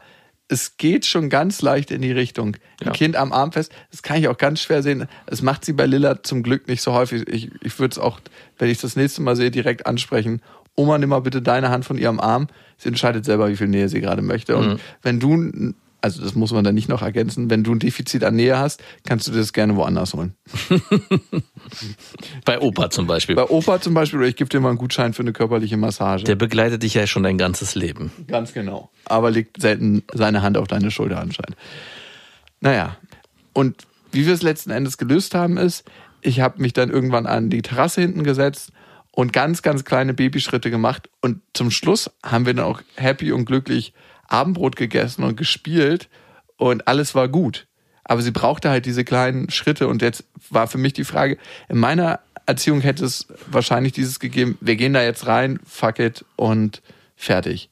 [0.50, 2.56] es geht schon ganz leicht in die Richtung.
[2.80, 2.92] Ein Ja.
[2.92, 5.06] Kind am Arm fest, das kann ich auch ganz schwer sehen.
[5.26, 7.28] Das macht sie bei Lilla zum Glück nicht so häufig.
[7.28, 8.20] Ich, ich würde es auch,
[8.58, 10.42] wenn ich das nächste Mal sehe, direkt ansprechen.
[10.74, 12.48] Oma, nimm mal bitte deine Hand von ihrem Arm.
[12.78, 14.56] Sie entscheidet selber, wie viel Nähe sie gerade möchte.
[14.56, 18.24] Und wenn du, also das muss man dann nicht noch ergänzen, wenn du ein Defizit
[18.24, 20.34] an Nähe hast, kannst du das gerne woanders holen.
[22.44, 23.36] bei Opa zum Beispiel.
[23.36, 26.24] Bei Opa zum Beispiel, oder ich gebe dir mal einen Gutschein für eine körperliche Massage.
[26.24, 28.12] Der begleitet dich ja schon dein ganzes Leben.
[28.26, 28.90] Ganz genau.
[29.04, 31.56] Aber legt selten seine Hand auf deine Schulter anscheinend.
[32.60, 32.96] Naja,
[33.52, 35.84] und wie wir es letzten Endes gelöst haben, ist,
[36.22, 38.72] ich habe mich dann irgendwann an die Terrasse hinten gesetzt
[39.12, 41.08] und ganz, ganz kleine Babyschritte gemacht.
[41.20, 43.92] Und zum Schluss haben wir dann auch happy und glücklich
[44.30, 46.08] Abendbrot gegessen und gespielt
[46.56, 47.66] und alles war gut.
[48.04, 51.38] Aber sie brauchte halt diese kleinen Schritte und jetzt war für mich die Frage,
[51.68, 56.24] in meiner Erziehung hätte es wahrscheinlich dieses gegeben, wir gehen da jetzt rein, fuck it
[56.36, 56.82] und
[57.14, 57.70] fertig.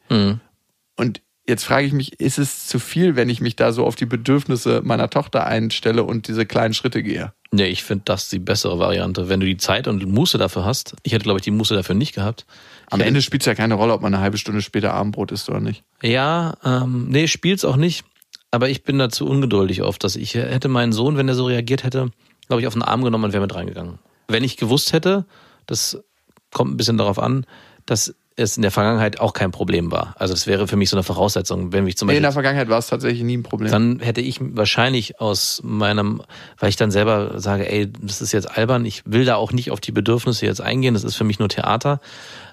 [0.96, 3.96] Und jetzt frage ich mich, ist es zu viel, wenn ich mich da so auf
[3.96, 7.32] die Bedürfnisse meiner Tochter einstelle und diese kleinen Schritte gehe?
[7.50, 9.28] Nee, ich finde das die bessere Variante.
[9.28, 10.94] Wenn du die Zeit und Muße dafür hast.
[11.02, 12.44] Ich hätte, glaube ich, die Muße dafür nicht gehabt.
[12.90, 15.48] Am Ende spielt es ja keine Rolle, ob man eine halbe Stunde später Abendbrot isst
[15.48, 15.84] oder nicht.
[16.02, 18.04] Ja, ähm, nee, spielt's auch nicht.
[18.50, 21.84] Aber ich bin dazu ungeduldig oft, dass ich hätte meinen Sohn, wenn er so reagiert
[21.84, 22.10] hätte,
[22.48, 23.98] glaube ich, auf den Arm genommen und wäre mit reingegangen.
[24.28, 25.26] Wenn ich gewusst hätte,
[25.66, 26.02] das
[26.50, 27.44] kommt ein bisschen darauf an,
[27.84, 30.14] dass es in der Vergangenheit auch kein Problem war.
[30.16, 32.68] Also das wäre für mich so eine Voraussetzung, wenn ich zum Nee, in der Vergangenheit
[32.68, 33.70] war es tatsächlich nie ein Problem.
[33.70, 36.22] dann hätte ich wahrscheinlich aus meinem,
[36.58, 39.72] weil ich dann selber sage, ey, das ist jetzt albern, ich will da auch nicht
[39.72, 42.00] auf die Bedürfnisse jetzt eingehen, das ist für mich nur Theater.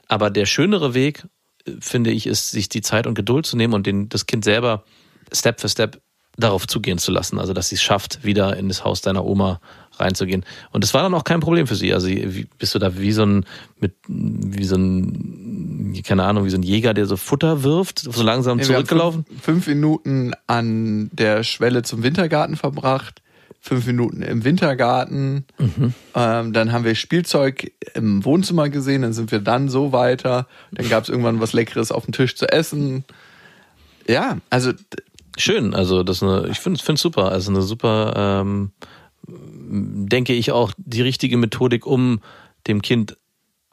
[0.08, 1.26] Aber der schönere Weg,
[1.68, 4.44] äh, finde ich, ist, sich die Zeit und Geduld zu nehmen und den, das Kind
[4.44, 4.84] selber
[5.32, 6.02] Step für Step
[6.38, 7.40] darauf zugehen zu lassen.
[7.40, 9.62] Also, dass sie es schafft, wieder in das Haus deiner Oma
[9.98, 10.44] reinzugehen.
[10.72, 11.94] Und das war dann auch kein Problem für sie.
[11.94, 13.46] Also, wie- bist du da wie so ein,
[13.80, 18.22] mit, wie so ein, keine Ahnung, wie so ein Jäger, der so Futter wirft, so
[18.22, 19.24] langsam Nee, zurückgelaufen?
[19.26, 23.22] Fünf, fünf Minuten an der Schwelle zum Wintergarten verbracht,
[23.66, 25.46] fünf Minuten im Wintergarten.
[26.18, 30.48] Ähm, dann haben wir Spielzeug im Wohnzimmer gesehen, dann sind wir dann so weiter.
[30.72, 33.04] Dann gab es irgendwann was Leckeres auf dem Tisch zu essen.
[34.08, 34.72] Ja, also
[35.38, 37.32] Schön, also das ist eine, ich finde es super.
[37.32, 38.72] Also eine super, ähm,
[39.28, 42.22] denke ich auch, die richtige Methodik, um
[42.68, 43.18] dem Kind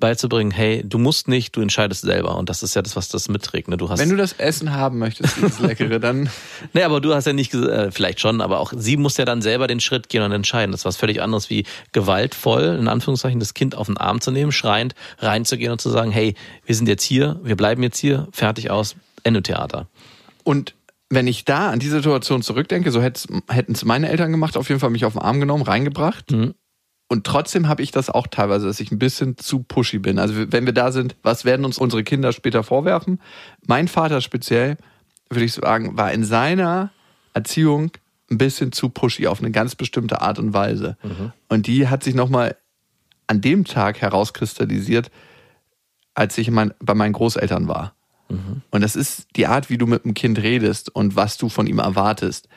[0.03, 2.37] beizubringen, hey, du musst nicht, du entscheidest selber.
[2.37, 3.69] Und das ist ja das, was das mitträgt.
[3.69, 3.77] Ne?
[3.79, 6.29] Du hast, wenn du das Essen haben möchtest, dieses Leckere, dann
[6.75, 9.25] nee, aber du hast ja nicht, ges- äh, vielleicht schon, aber auch sie muss ja
[9.25, 10.73] dann selber den Schritt gehen und entscheiden.
[10.73, 14.31] Das ist was völlig anderes wie gewaltvoll, in Anführungszeichen, das Kind auf den Arm zu
[14.33, 16.35] nehmen, schreiend reinzugehen und zu sagen, hey,
[16.67, 19.87] wir sind jetzt hier, wir bleiben jetzt hier, fertig aus, Ende Theater.
[20.45, 20.75] Und
[21.09, 24.81] wenn ich da an die Situation zurückdenke, so hätten es meine Eltern gemacht, auf jeden
[24.81, 26.31] Fall mich auf den Arm genommen, reingebracht.
[26.33, 26.55] Mhm.
[27.13, 30.19] Und trotzdem habe ich das auch teilweise, dass ich ein bisschen zu pushy bin.
[30.19, 33.21] Also wenn wir da sind, was werden uns unsere Kinder später vorwerfen?
[33.67, 34.79] Mein Vater speziell,
[35.29, 36.91] würde ich sagen, war in seiner
[37.35, 37.91] Erziehung
[38.31, 40.97] ein bisschen zu pushy auf eine ganz bestimmte Art und Weise.
[41.51, 42.57] Und die hat sich nochmal
[43.27, 45.11] an dem Tag herauskristallisiert,
[46.15, 47.95] als ich mein, bei meinen Großeltern war.
[48.71, 51.67] Und das ist die Art, wie du mit dem Kind redest und was du von
[51.67, 52.49] ihm erwartest.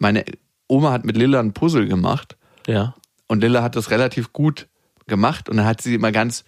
[0.00, 0.24] Meine
[0.66, 2.36] Oma hat mit Lilla ein Puzzle gemacht
[2.66, 2.94] Ja.
[3.32, 4.68] Und Lilla hat das relativ gut
[5.06, 6.44] gemacht und dann hat sie immer ganz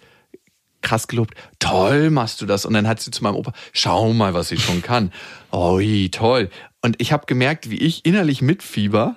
[0.83, 2.63] krass gelobt, toll machst du das.
[2.63, 5.11] Und dann hat sie zu meinem Opa, schau mal, was sie schon kann.
[5.51, 6.51] Oi, toll.
[6.83, 9.15] Und ich habe gemerkt, wie ich innerlich mitfieber,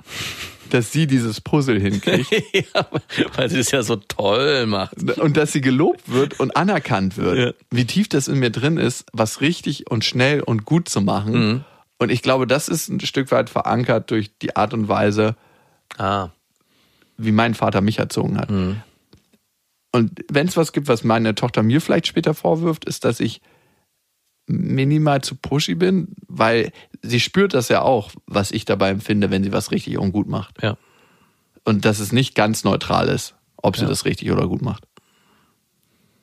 [0.70, 2.88] dass sie dieses Puzzle hinkriegt ja,
[3.36, 4.94] weil sie es ja so toll macht.
[5.18, 7.38] und dass sie gelobt wird und anerkannt wird.
[7.38, 7.52] Ja.
[7.70, 11.32] Wie tief das in mir drin ist, was richtig und schnell und gut zu machen.
[11.32, 11.64] Mhm.
[11.98, 15.36] Und ich glaube, das ist ein Stück weit verankert durch die Art und Weise,
[15.96, 16.30] Ah,
[17.18, 18.48] wie mein Vater mich erzogen hat.
[19.92, 23.40] Und wenn es was gibt, was meine Tochter mir vielleicht später vorwirft, ist, dass ich
[24.46, 29.44] minimal zu pushy bin, weil sie spürt das ja auch, was ich dabei empfinde, wenn
[29.44, 30.62] sie was richtig und gut macht.
[30.62, 30.76] ja.
[31.64, 33.88] Und dass es nicht ganz neutral ist, ob sie Ja.
[33.88, 34.84] das richtig oder gut macht.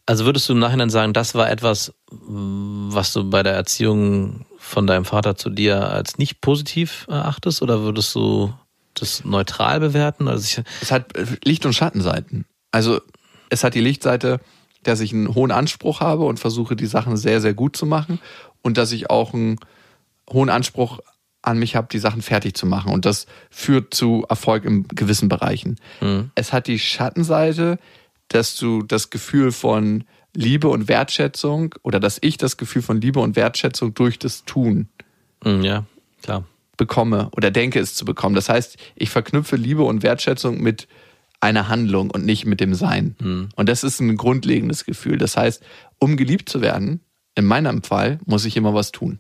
[0.08, 4.88] Also würdest du im Nachhinein sagen, das war etwas, was du bei der Erziehung von
[4.88, 7.62] deinem Vater zu dir als nicht positiv erachtest?
[7.62, 8.54] Oder würdest du
[9.02, 10.28] das neutral bewerten?
[10.28, 12.46] Also ich, Es hat äh, Licht- und Schattenseiten.
[12.72, 13.02] Also
[13.50, 14.40] es hat die Lichtseite,
[14.84, 18.20] dass ich einen hohen Anspruch habe und versuche, die Sachen sehr, sehr gut zu machen.
[18.62, 19.58] Und dass ich auch einen
[20.30, 21.00] hohen Anspruch
[21.42, 22.92] an mich habe, die Sachen fertig zu machen.
[22.92, 25.78] Und das führt zu Erfolg in gewissen Bereichen.
[26.34, 27.78] Es hat die Schattenseite,
[28.30, 30.04] dass du das Gefühl von
[30.34, 34.90] Liebe und Wertschätzung oder dass ich das Gefühl von Liebe und Wertschätzung durch das Tun
[35.44, 35.86] Hm, ja,
[36.22, 36.44] klar.
[36.78, 38.36] Bekomme oder denke es zu bekommen.
[38.36, 40.88] Das heißt, ich verknüpfe Liebe und Wertschätzung mit
[41.40, 43.16] einer Handlung und nicht mit dem Sein.
[43.56, 45.18] Und das ist ein grundlegendes Gefühl.
[45.18, 45.64] Das heißt,
[46.00, 47.02] um geliebt zu werden,
[47.36, 49.20] in meinem Fall, muss ich immer was tun.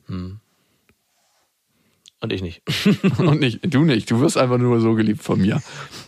[2.21, 2.61] Und ich nicht.
[3.19, 4.09] Und nicht, du nicht.
[4.09, 5.61] Du wirst einfach nur so geliebt von mir.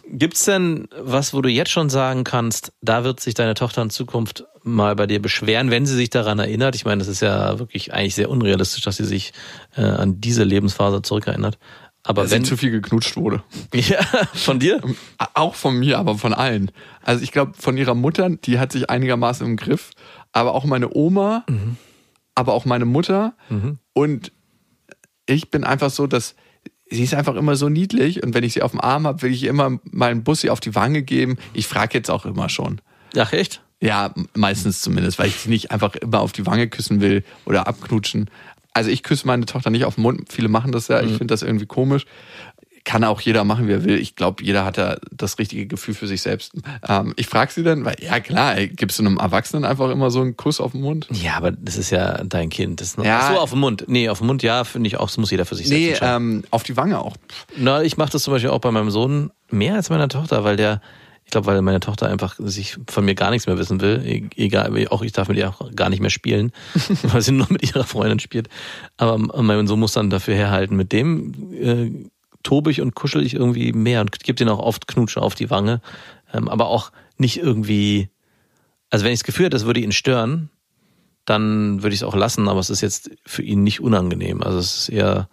[0.09, 3.89] Gibt's denn was, wo du jetzt schon sagen kannst, da wird sich deine Tochter in
[3.89, 6.75] Zukunft mal bei dir beschweren, wenn sie sich daran erinnert?
[6.75, 9.33] Ich meine, das ist ja wirklich eigentlich sehr unrealistisch, dass sie sich
[9.75, 11.57] äh, an diese Lebensphase zurückerinnert.
[12.03, 13.43] Aber Dass wenn sie zu viel geknutscht wurde.
[13.73, 14.01] ja,
[14.33, 14.81] von dir?
[15.33, 16.71] Auch von mir, aber von allen.
[17.03, 19.91] Also ich glaube, von ihrer Mutter, die hat sich einigermaßen im Griff.
[20.31, 21.45] Aber auch meine Oma,
[22.35, 23.33] aber auch meine Mutter.
[23.93, 24.31] Und
[25.25, 26.35] ich bin einfach so, dass
[26.89, 28.23] sie ist einfach immer so niedlich.
[28.23, 30.59] Und wenn ich sie auf dem Arm habe, will ich immer mal einen Bussi auf
[30.59, 31.37] die Wange geben.
[31.53, 32.81] Ich frage jetzt auch immer schon.
[33.17, 33.61] Ach echt?
[33.81, 37.67] Ja, meistens zumindest, weil ich sie nicht einfach immer auf die Wange küssen will oder
[37.67, 38.29] abknutschen.
[38.73, 40.31] Also ich küsse meine Tochter nicht auf den Mund.
[40.31, 41.01] Viele machen das ja.
[41.01, 42.05] Ich finde das irgendwie komisch.
[42.83, 43.97] Kann auch jeder machen, wie er will.
[43.99, 46.53] Ich glaube, jeder hat da das richtige Gefühl für sich selbst.
[46.87, 50.21] Ähm, ich frage sie dann, weil ja klar, gibst du einem Erwachsenen einfach immer so
[50.21, 51.05] einen Kuss auf den Mund?
[51.11, 52.79] Ja, aber das ist ja dein Kind.
[52.79, 53.33] Das Ja.
[53.33, 53.83] So, auf den Mund.
[53.87, 55.89] Nee, auf den Mund, ja, finde ich auch, das muss jeder für sich selbst Nee,
[55.89, 56.37] entscheiden.
[56.39, 57.17] ähm, auf die Wange auch.
[57.57, 60.55] Na, ich mache das zum Beispiel auch bei meinem Sohn mehr als meiner Tochter, weil
[60.55, 60.81] der,
[61.27, 64.01] ich glaube, weil meine Tochter einfach sich von mir gar nichts mehr wissen will.
[64.05, 66.53] E- Egal, auch ich darf mit ihr auch gar nicht mehr spielen,
[67.03, 68.47] weil sie nur mit ihrer Freundin spielt.
[68.95, 70.77] Aber mein Sohn muss dann dafür herhalten.
[70.77, 71.91] Mit dem äh,
[72.43, 75.49] tobe ich und kuschel ich irgendwie mehr und gebe den auch oft Knutsche auf die
[75.49, 75.81] Wange.
[76.33, 78.07] Ähm, aber auch nicht irgendwie,
[78.89, 80.49] also wenn ich das Gefühl hätte, das würde ihn stören,
[81.25, 84.41] dann würde ich es auch lassen, aber es ist jetzt für ihn nicht unangenehm.
[84.43, 85.27] Also es ist eher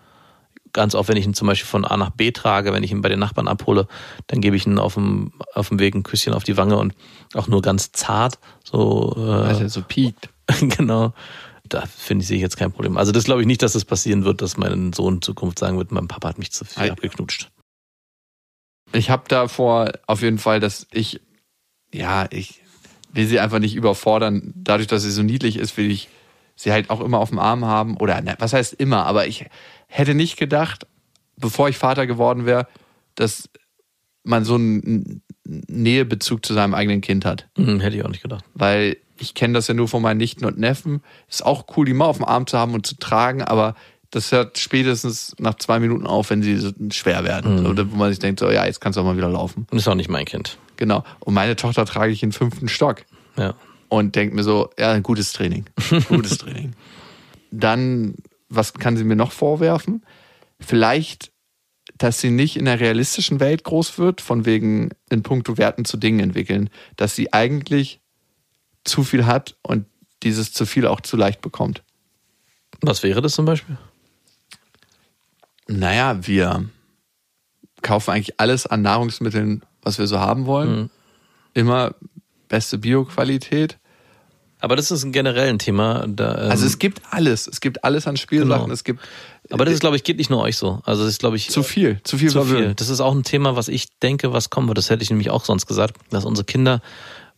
[0.75, 3.01] ganz oft, wenn ich ihn zum Beispiel von A nach B trage, wenn ich ihn
[3.01, 3.89] bei den Nachbarn abhole,
[4.27, 6.95] dann gebe ich ihn auf dem, auf dem Weg ein Küsschen auf die Wange und
[7.33, 10.29] auch nur ganz zart, so äh, er so piekt.
[10.61, 11.15] genau.
[11.67, 12.99] Da finde ich sehe ich jetzt kein Problem.
[12.99, 15.79] Also das glaube ich nicht, dass das passieren wird, dass mein Sohn in Zukunft sagen
[15.79, 16.93] wird, mein Papa hat mich zu viel Ei.
[16.93, 17.51] abgeknutscht.
[18.93, 21.21] Ich habe davor auf jeden Fall, dass ich,
[21.93, 22.61] ja, ich
[23.13, 24.53] will sie einfach nicht überfordern.
[24.55, 26.09] Dadurch, dass sie so niedlich ist, will ich
[26.57, 27.97] sie halt auch immer auf dem Arm haben.
[27.97, 29.47] Oder, ne, was heißt immer, aber ich
[29.87, 30.87] hätte nicht gedacht,
[31.37, 32.67] bevor ich Vater geworden wäre,
[33.15, 33.49] dass
[34.23, 37.47] man so einen Nähebezug zu seinem eigenen Kind hat.
[37.57, 38.45] Hm, hätte ich auch nicht gedacht.
[38.55, 41.03] Weil ich kenne das ja nur von meinen Nichten und Neffen.
[41.29, 43.75] Ist auch cool, die mal auf dem Arm zu haben und zu tragen, aber
[44.11, 47.67] das hört spätestens nach zwei Minuten auf, wenn sie so schwer werden.
[47.67, 49.67] Oder wo man sich denkt, so, ja, jetzt kannst du auch mal wieder laufen.
[49.71, 50.57] Und ist auch nicht mein Kind.
[50.77, 51.03] Genau.
[51.21, 53.05] Und meine Tochter trage ich in fünften Stock
[53.37, 53.55] Ja.
[53.99, 55.67] Und denke mir so, ja, ein gutes Training.
[56.09, 56.75] Gutes Training.
[57.51, 58.17] Dann,
[58.49, 60.05] was kann sie mir noch vorwerfen?
[60.61, 61.33] Vielleicht,
[61.99, 65.97] dass sie nicht in der realistischen Welt groß wird, von wegen in puncto Werten zu
[65.97, 68.01] Dingen entwickeln, dass sie eigentlich
[68.85, 69.87] zu viel hat und
[70.23, 71.83] dieses zu viel auch zu leicht bekommt.
[72.81, 73.79] Was wäre das zum Beispiel?
[75.67, 76.69] Naja, wir
[77.83, 80.91] kaufen eigentlich alles an Nahrungsmitteln, was wir so haben wollen.
[81.53, 81.95] Immer
[82.49, 83.79] beste Bioqualität.
[84.65, 86.05] Aber das ist ein generell ein Thema.
[86.09, 87.47] Da, ähm, Also es gibt alles.
[87.47, 88.65] Es gibt alles an Spielsachen.
[88.65, 88.73] Genau.
[88.73, 89.01] Es gibt
[89.51, 90.81] aber das ist, glaube ich, geht nicht nur euch so.
[90.85, 92.01] Also das ist, glaube ich, zu viel.
[92.03, 92.49] Zu viel zu viel.
[92.49, 92.77] verwöhnen.
[92.77, 94.79] Das ist auch ein Thema, was ich denke, was kommen wird.
[94.79, 96.81] Das hätte ich nämlich auch sonst gesagt, dass unsere Kinder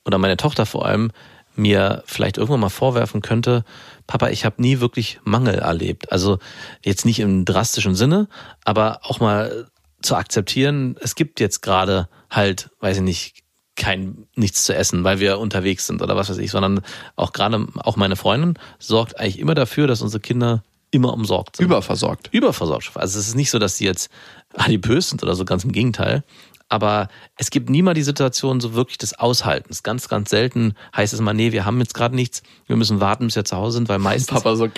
[0.04, 1.10] oder meine Tochter vor allem
[1.56, 3.64] mir vielleicht irgendwann mal vorwerfen könnte,
[4.06, 6.12] Papa, ich habe nie wirklich Mangel erlebt.
[6.12, 6.38] Also
[6.84, 8.28] jetzt nicht im drastischen Sinne,
[8.64, 9.66] aber auch mal
[10.02, 13.42] zu akzeptieren, es gibt jetzt gerade halt, weiß ich nicht,
[13.76, 16.80] kein nichts zu essen, weil wir unterwegs sind oder was weiß ich, sondern
[17.14, 21.66] auch gerade auch meine Freundin sorgt eigentlich immer dafür, dass unsere Kinder immer umsorgt sind.
[21.66, 22.28] Überversorgt.
[22.32, 22.92] Überversorgt.
[22.94, 24.10] Also es ist nicht so, dass sie jetzt
[24.54, 26.24] adipös sind oder so, ganz im Gegenteil.
[26.68, 29.84] Aber es gibt nie mal die Situation so wirklich des Aushaltens.
[29.84, 33.26] Ganz, ganz selten heißt es mal, nee, wir haben jetzt gerade nichts, wir müssen warten,
[33.26, 34.42] bis wir zu Hause sind, weil meistens.
[34.42, 34.68] Papa so.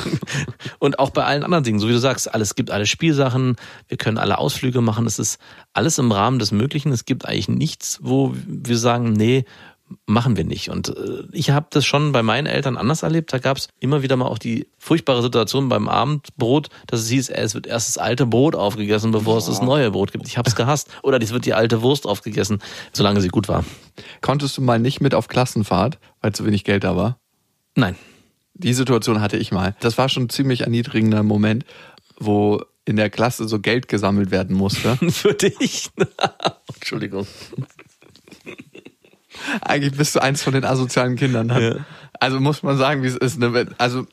[0.78, 3.56] und auch bei allen anderen Dingen, so wie du sagst, alles gibt alle Spielsachen,
[3.88, 5.38] wir können alle Ausflüge machen, es ist
[5.74, 6.92] alles im Rahmen des Möglichen.
[6.92, 9.44] Es gibt eigentlich nichts, wo wir sagen, nee,
[10.06, 10.68] machen wir nicht.
[10.70, 13.32] Und äh, ich habe das schon bei meinen Eltern anders erlebt.
[13.32, 17.30] Da gab es immer wieder mal auch die furchtbare Situation beim Abendbrot, dass es hieß,
[17.30, 20.26] es wird erst das alte Brot aufgegessen, bevor es das neue Brot gibt.
[20.26, 20.88] Ich habe es gehasst.
[21.02, 22.60] Oder es wird die alte Wurst aufgegessen,
[22.92, 23.64] solange sie gut war.
[24.20, 27.18] Konntest du mal nicht mit auf Klassenfahrt, weil zu wenig Geld da war?
[27.74, 27.96] Nein.
[28.54, 29.74] Die Situation hatte ich mal.
[29.80, 31.64] Das war schon ein ziemlich erniedrigender Moment,
[32.18, 34.96] wo in der Klasse so Geld gesammelt werden musste.
[35.10, 35.90] Für dich.
[36.74, 37.26] Entschuldigung.
[39.60, 41.46] Eigentlich bist du eins von den asozialen Kindern.
[41.48, 41.62] Ne?
[41.62, 41.84] Ja.
[42.20, 43.38] Also muss man sagen, wie es ist.
[43.38, 43.66] Ne?
[43.78, 44.06] Also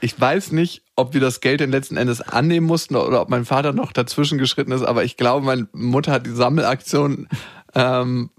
[0.00, 3.44] ich weiß nicht, ob wir das Geld denn letzten Endes annehmen mussten oder ob mein
[3.44, 7.28] Vater noch dazwischen geschritten ist, aber ich glaube, meine Mutter hat die Sammelaktion
[7.74, 8.30] ähm,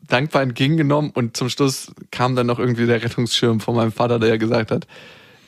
[0.00, 4.30] dankbar entgegengenommen und zum Schluss kam dann noch irgendwie der Rettungsschirm von meinem Vater, der
[4.30, 4.86] ja gesagt hat,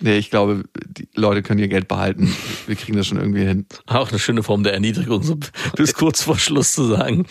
[0.00, 2.34] nee, ich glaube, die Leute können ihr Geld behalten.
[2.66, 3.66] Wir kriegen das schon irgendwie hin.
[3.86, 5.38] Auch eine schöne Form der Erniedrigung, so
[5.76, 7.26] bis kurz vor Schluss zu sagen.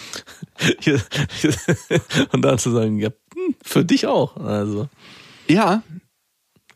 [2.32, 4.38] Und dann zu sagen, ja, hm, für dich auch.
[4.38, 4.89] Also.
[5.47, 5.84] Ja,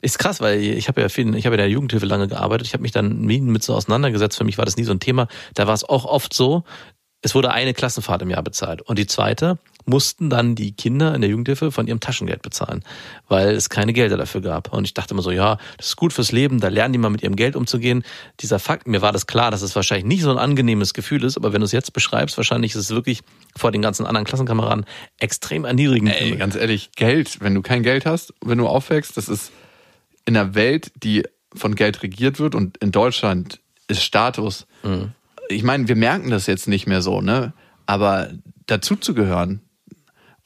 [0.02, 2.67] Ist krass, weil ich habe ja viel, ich habe ja in der Jugendhilfe lange gearbeitet.
[2.67, 4.38] Ich habe mich dann nie mit so auseinandergesetzt.
[4.38, 5.28] Für mich war das nie so ein Thema.
[5.56, 6.63] Da war es auch oft so,
[7.21, 8.82] es wurde eine Klassenfahrt im Jahr bezahlt.
[8.82, 12.84] Und die zweite mussten dann die Kinder in der Jugendhilfe von ihrem Taschengeld bezahlen,
[13.28, 14.73] weil es keine Gelder dafür gab.
[14.73, 17.10] Und ich dachte immer so, ja, das ist gut fürs Leben, da lernen die mal
[17.10, 18.04] mit ihrem Geld umzugehen.
[18.41, 21.38] Dieser Fakt, mir war das klar, dass es wahrscheinlich nicht so ein angenehmes Gefühl ist,
[21.38, 23.21] aber wenn du es jetzt beschreibst, wahrscheinlich ist es wirklich
[23.56, 24.86] vor den ganzen anderen Klassenkameraden
[25.19, 26.13] extrem erniedrigend.
[26.19, 29.52] Ey, ganz ehrlich, Geld, wenn du kein Geld hast, wenn du aufwächst, das ist
[30.26, 31.23] in einer Welt, die
[31.56, 34.67] von Geld regiert wird und in Deutschland ist Status.
[35.47, 37.54] Ich meine, wir merken das jetzt nicht mehr so, ne?
[37.86, 38.30] Aber
[38.65, 39.62] dazuzugehören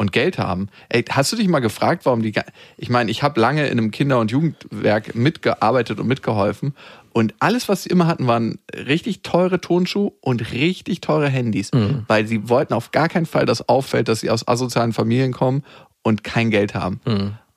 [0.01, 0.67] und Geld haben.
[0.89, 2.33] Ey, hast du dich mal gefragt, warum die.
[2.75, 6.73] Ich meine, ich habe lange in einem Kinder- und Jugendwerk mitgearbeitet und mitgeholfen.
[7.13, 11.69] Und alles, was sie immer hatten, waren richtig teure Tonschuhe und richtig teure Handys.
[12.07, 15.63] Weil sie wollten auf gar keinen Fall, dass auffällt, dass sie aus asozialen Familien kommen
[16.01, 16.99] und kein Geld haben.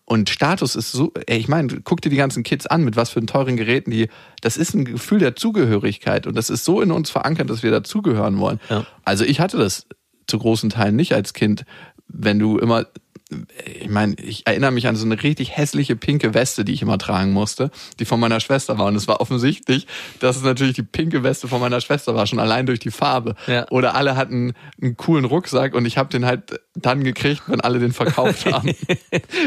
[0.05, 3.09] Und Status ist so, ey, ich meine, guck dir die ganzen Kids an, mit was
[3.09, 4.09] für teuren Geräten die,
[4.43, 7.71] das ist ein Gefühl der Zugehörigkeit und das ist so in uns verankert, dass wir
[7.71, 8.61] dazugehören wollen.
[8.69, 8.85] Ja.
[9.03, 9.87] Also ich hatte das
[10.27, 11.65] zu großen Teilen nicht als Kind,
[12.09, 12.87] wenn du immer,
[13.81, 16.99] ich meine, ich erinnere mich an so eine richtig hässliche pinke Weste, die ich immer
[16.99, 18.87] tragen musste, die von meiner Schwester war.
[18.87, 19.87] Und es war offensichtlich,
[20.21, 23.35] dass es natürlich die pinke Weste von meiner Schwester war, schon allein durch die Farbe.
[23.47, 23.67] Ja.
[23.71, 27.79] Oder alle hatten einen coolen Rucksack und ich habe den halt dann gekriegt, wenn alle
[27.79, 28.75] den verkauft haben.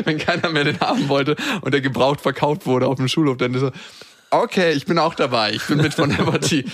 [0.04, 3.54] wenn keiner mehr den haben wollte und der gebraucht verkauft wurde auf dem Schulhof, dann
[3.54, 3.72] ist so,
[4.32, 6.65] okay, ich bin auch dabei, ich bin mit von der Partie.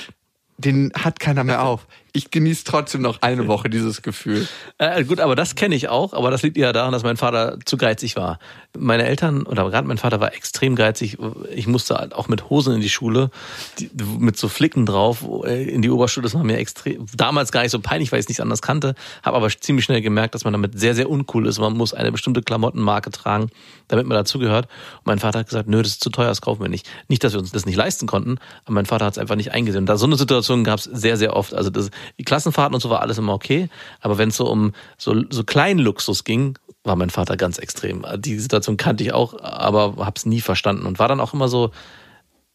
[0.58, 1.88] Den hat keiner mehr auf.
[2.16, 4.48] Ich genieße trotzdem noch eine Woche dieses Gefühl.
[4.78, 7.58] Äh, gut, aber das kenne ich auch, aber das liegt ja daran, dass mein Vater
[7.66, 8.38] zu geizig war.
[8.78, 11.18] Meine Eltern, oder gerade mein Vater war extrem geizig.
[11.56, 13.32] Ich musste halt auch mit Hosen in die Schule,
[13.80, 16.24] die, mit so Flicken drauf, äh, in die Oberschule.
[16.24, 18.94] Das war mir extrem, damals gar nicht so peinlich, weil ich es nicht anders kannte.
[19.24, 21.58] Habe aber ziemlich schnell gemerkt, dass man damit sehr, sehr uncool ist.
[21.60, 23.50] Man muss eine bestimmte Klamottenmarke tragen,
[23.88, 24.68] damit man dazugehört.
[24.98, 26.88] Und mein Vater hat gesagt, nö, das ist zu teuer, das kaufen wir nicht.
[27.08, 29.52] Nicht, dass wir uns das nicht leisten konnten, aber mein Vater hat es einfach nicht
[29.52, 29.84] eingesehen.
[29.84, 31.56] Und da so eine Situation gab es sehr, sehr oft.
[31.56, 33.70] Also das, die Klassenfahrten und so war alles immer okay.
[34.02, 38.06] Aber wenn es so um so, so kleinen Luxus ging, war mein Vater ganz extrem.
[38.18, 41.48] Die Situation kannte ich auch, aber habe es nie verstanden und war dann auch immer
[41.48, 41.72] so,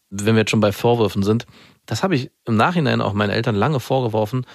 [0.09, 1.45] wenn wir jetzt schon bei Vorwürfen sind,
[1.85, 4.45] das habe ich im Nachhinein auch meinen Eltern lange vorgeworfen,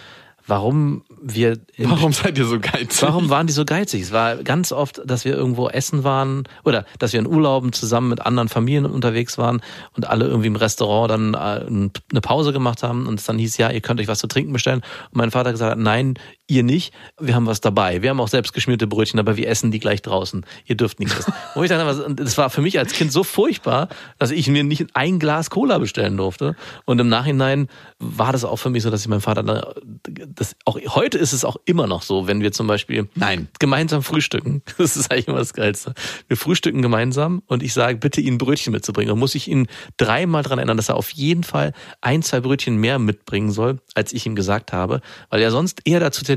[0.47, 3.03] warum wir Warum seid ihr so geizig?
[3.03, 4.03] Warum waren die so geizig?
[4.03, 8.09] Es war ganz oft, dass wir irgendwo essen waren oder dass wir in Urlauben zusammen
[8.09, 9.63] mit anderen Familien unterwegs waren
[9.97, 13.57] und alle irgendwie im Restaurant dann äh, eine Pause gemacht haben und es dann hieß,
[13.57, 14.83] ja, ihr könnt euch was zu trinken bestellen.
[15.11, 16.15] Und mein Vater gesagt hat, nein,
[16.47, 18.03] ihr nicht, wir haben was dabei.
[18.03, 20.45] Wir haben auch selbst geschmierte Brötchen, aber wir essen die gleich draußen.
[20.67, 21.33] Ihr dürft nichts essen.
[21.55, 24.63] Wo ich dann, aber- das war für mich als Kind so furchtbar, dass ich mir
[24.63, 26.55] nicht ein Glas Cola bestellen durfte.
[26.85, 29.63] Und im Nachhinein war das auch für mich so, dass ich meinem Vater, dann-
[30.29, 33.49] das, auch heute ist es auch immer noch so, wenn wir zum Beispiel Nein.
[33.59, 34.63] gemeinsam frühstücken.
[34.77, 35.95] Das ist eigentlich immer das Geilste.
[36.29, 39.13] Wir frühstücken gemeinsam und ich sage, bitte ihn Brötchen mitzubringen.
[39.13, 42.77] Und muss ich ihn dreimal dran erinnern, dass er auf jeden Fall ein, zwei Brötchen
[42.77, 46.34] mehr mitbringen soll, als ich ihm gesagt habe, weil er sonst eher dazu tendiert,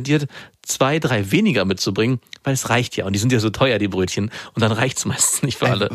[0.61, 3.05] zwei, drei weniger mitzubringen, weil es reicht ja.
[3.05, 4.31] Und die sind ja so teuer, die Brötchen.
[4.53, 5.89] Und dann reicht es meistens nicht für alle.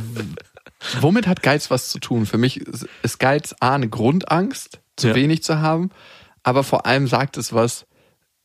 [1.01, 2.27] Womit hat Geiz was zu tun?
[2.27, 2.61] Für mich
[3.03, 5.15] ist Geiz A eine Grundangst, zu Ja.
[5.15, 5.91] wenig zu haben,
[6.43, 7.87] aber vor allem sagt es was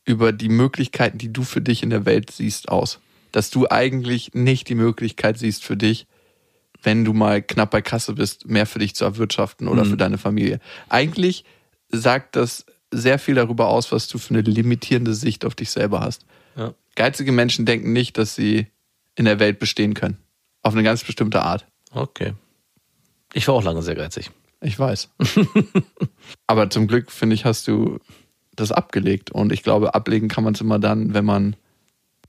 [0.04, 3.00] über die Möglichkeiten, die du für dich in der Welt siehst, aus.
[3.32, 6.06] Dass du eigentlich nicht die Möglichkeit siehst für dich,
[6.82, 9.90] wenn du mal knapp bei Kasse bist, mehr für dich zu erwirtschaften oder Mhm.
[9.90, 10.60] für deine Familie.
[10.88, 11.44] Eigentlich
[11.90, 16.00] sagt das sehr viel darüber aus, was du für eine limitierende Sicht auf dich selber
[16.00, 16.24] hast.
[16.56, 16.74] Ja.
[16.94, 18.66] Geizige Menschen denken nicht, dass sie
[19.14, 20.18] in der Welt bestehen können.
[20.62, 21.66] Auf eine ganz bestimmte Art.
[21.92, 22.34] Okay.
[23.34, 24.30] Ich war auch lange sehr geizig.
[24.60, 25.10] Ich weiß.
[26.46, 27.98] Aber zum Glück, finde ich, hast du
[28.56, 29.30] das abgelegt.
[29.30, 31.56] Und ich glaube, ablegen kann man es immer dann, wenn man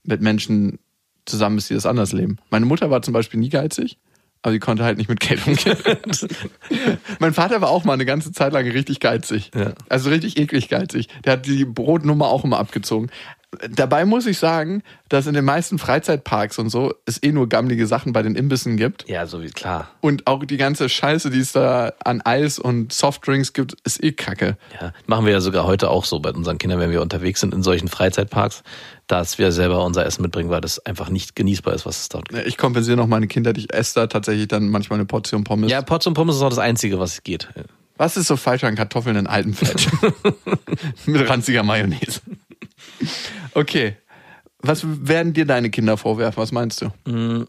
[0.04, 0.78] mit Menschen
[1.26, 2.36] zusammen ist, die das anders leben.
[2.50, 3.98] Meine Mutter war zum Beispiel nie geizig,
[4.42, 5.76] aber sie konnte halt nicht mit Geld umgehen.
[7.18, 9.50] mein Vater war auch mal eine ganze Zeit lang richtig geizig.
[9.54, 9.72] Ja.
[9.88, 11.08] Also richtig eklig geizig.
[11.24, 13.10] Der hat die Brotnummer auch immer abgezogen.
[13.68, 17.84] Dabei muss ich sagen, dass in den meisten Freizeitparks und so es eh nur gammelige
[17.88, 19.08] Sachen bei den Imbissen gibt.
[19.08, 19.90] Ja, so wie klar.
[20.00, 24.12] Und auch die ganze Scheiße, die es da an Eis und Softdrinks gibt, ist eh
[24.12, 24.56] kacke.
[24.80, 27.52] Ja, machen wir ja sogar heute auch so bei unseren Kindern, wenn wir unterwegs sind
[27.52, 28.62] in solchen Freizeitparks,
[29.08, 32.28] dass wir selber unser Essen mitbringen, weil das einfach nicht genießbar ist, was es dort
[32.28, 32.46] gibt.
[32.46, 33.58] Ich kompensiere noch meine Kindheit.
[33.58, 35.72] Ich esse da tatsächlich dann manchmal eine Portion Pommes.
[35.72, 37.48] Ja, und Pommes ist auch das Einzige, was geht.
[37.96, 39.88] Was ist so falsch an Kartoffeln in altem Fett?
[41.06, 42.20] Mit ranziger Mayonnaise.
[43.54, 43.96] Okay.
[44.62, 46.42] Was werden dir deine Kinder vorwerfen?
[46.42, 47.46] Was meinst du?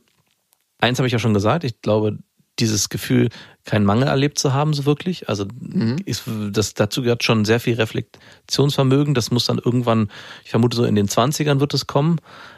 [0.80, 2.18] Eins habe ich ja schon gesagt, ich glaube,
[2.59, 3.30] dieses Gefühl,
[3.66, 5.30] keinen Mangel erlebt zu haben, so wirklich.
[5.30, 5.45] Also
[6.05, 9.14] ist, das, dazu gehört schon sehr viel Reflexionsvermögen.
[9.14, 10.09] Das muss dann irgendwann,
[10.43, 12.18] ich vermute so in den 20ern wird es kommen,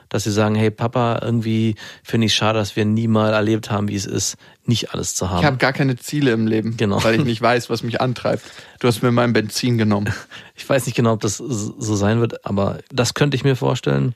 [0.09, 3.87] dass sie sagen, hey Papa, irgendwie finde ich schade, dass wir nie mal erlebt haben,
[3.87, 5.39] wie es ist, nicht alles zu haben.
[5.39, 7.03] Ich habe gar keine Ziele im Leben, Genau.
[7.03, 8.43] weil ich nicht weiß, was mich antreibt.
[8.79, 10.13] Du hast mir mein Benzin genommen.
[10.55, 14.13] Ich weiß nicht genau, ob das so sein wird, aber das könnte ich mir vorstellen.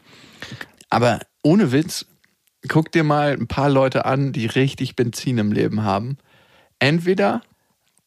[0.90, 2.06] Aber ohne Witz,
[2.68, 6.18] guck dir mal ein paar Leute an, die richtig Benzin im Leben haben.
[6.80, 7.42] Entweder,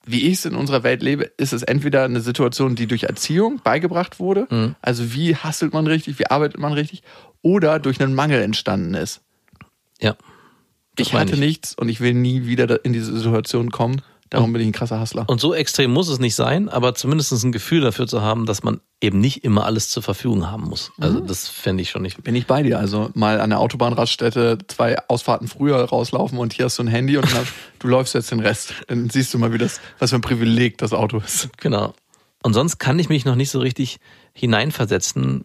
[0.07, 3.61] wie ich es in unserer Welt lebe, ist es entweder eine Situation, die durch Erziehung
[3.65, 7.03] beigebracht wurde, also wie hasselt man richtig, wie arbeitet man richtig,
[7.43, 9.21] oder durch einen Mangel entstanden ist.
[10.01, 10.17] Ja.
[10.97, 14.03] Ich hatte nichts und ich will nie wieder in diese Situation kommen.
[14.31, 15.29] Darum bin ich ein krasser Hustler.
[15.29, 18.63] Und so extrem muss es nicht sein, aber zumindest ein Gefühl dafür zu haben, dass
[18.63, 20.93] man eben nicht immer alles zur Verfügung haben muss.
[21.01, 22.23] Also das fände ich schon nicht.
[22.23, 22.79] bin ich bei dir.
[22.79, 27.17] Also mal an der Autobahnraststätte zwei Ausfahrten früher rauslaufen und hier hast du ein Handy
[27.17, 27.45] und dann,
[27.81, 28.75] du läufst jetzt den Rest.
[28.87, 31.49] Dann siehst du mal, wie das, was für ein Privileg das Auto ist.
[31.59, 31.93] Genau.
[32.45, 33.99] Und sonst kann ich mich noch nicht so richtig
[34.33, 35.45] hineinversetzen,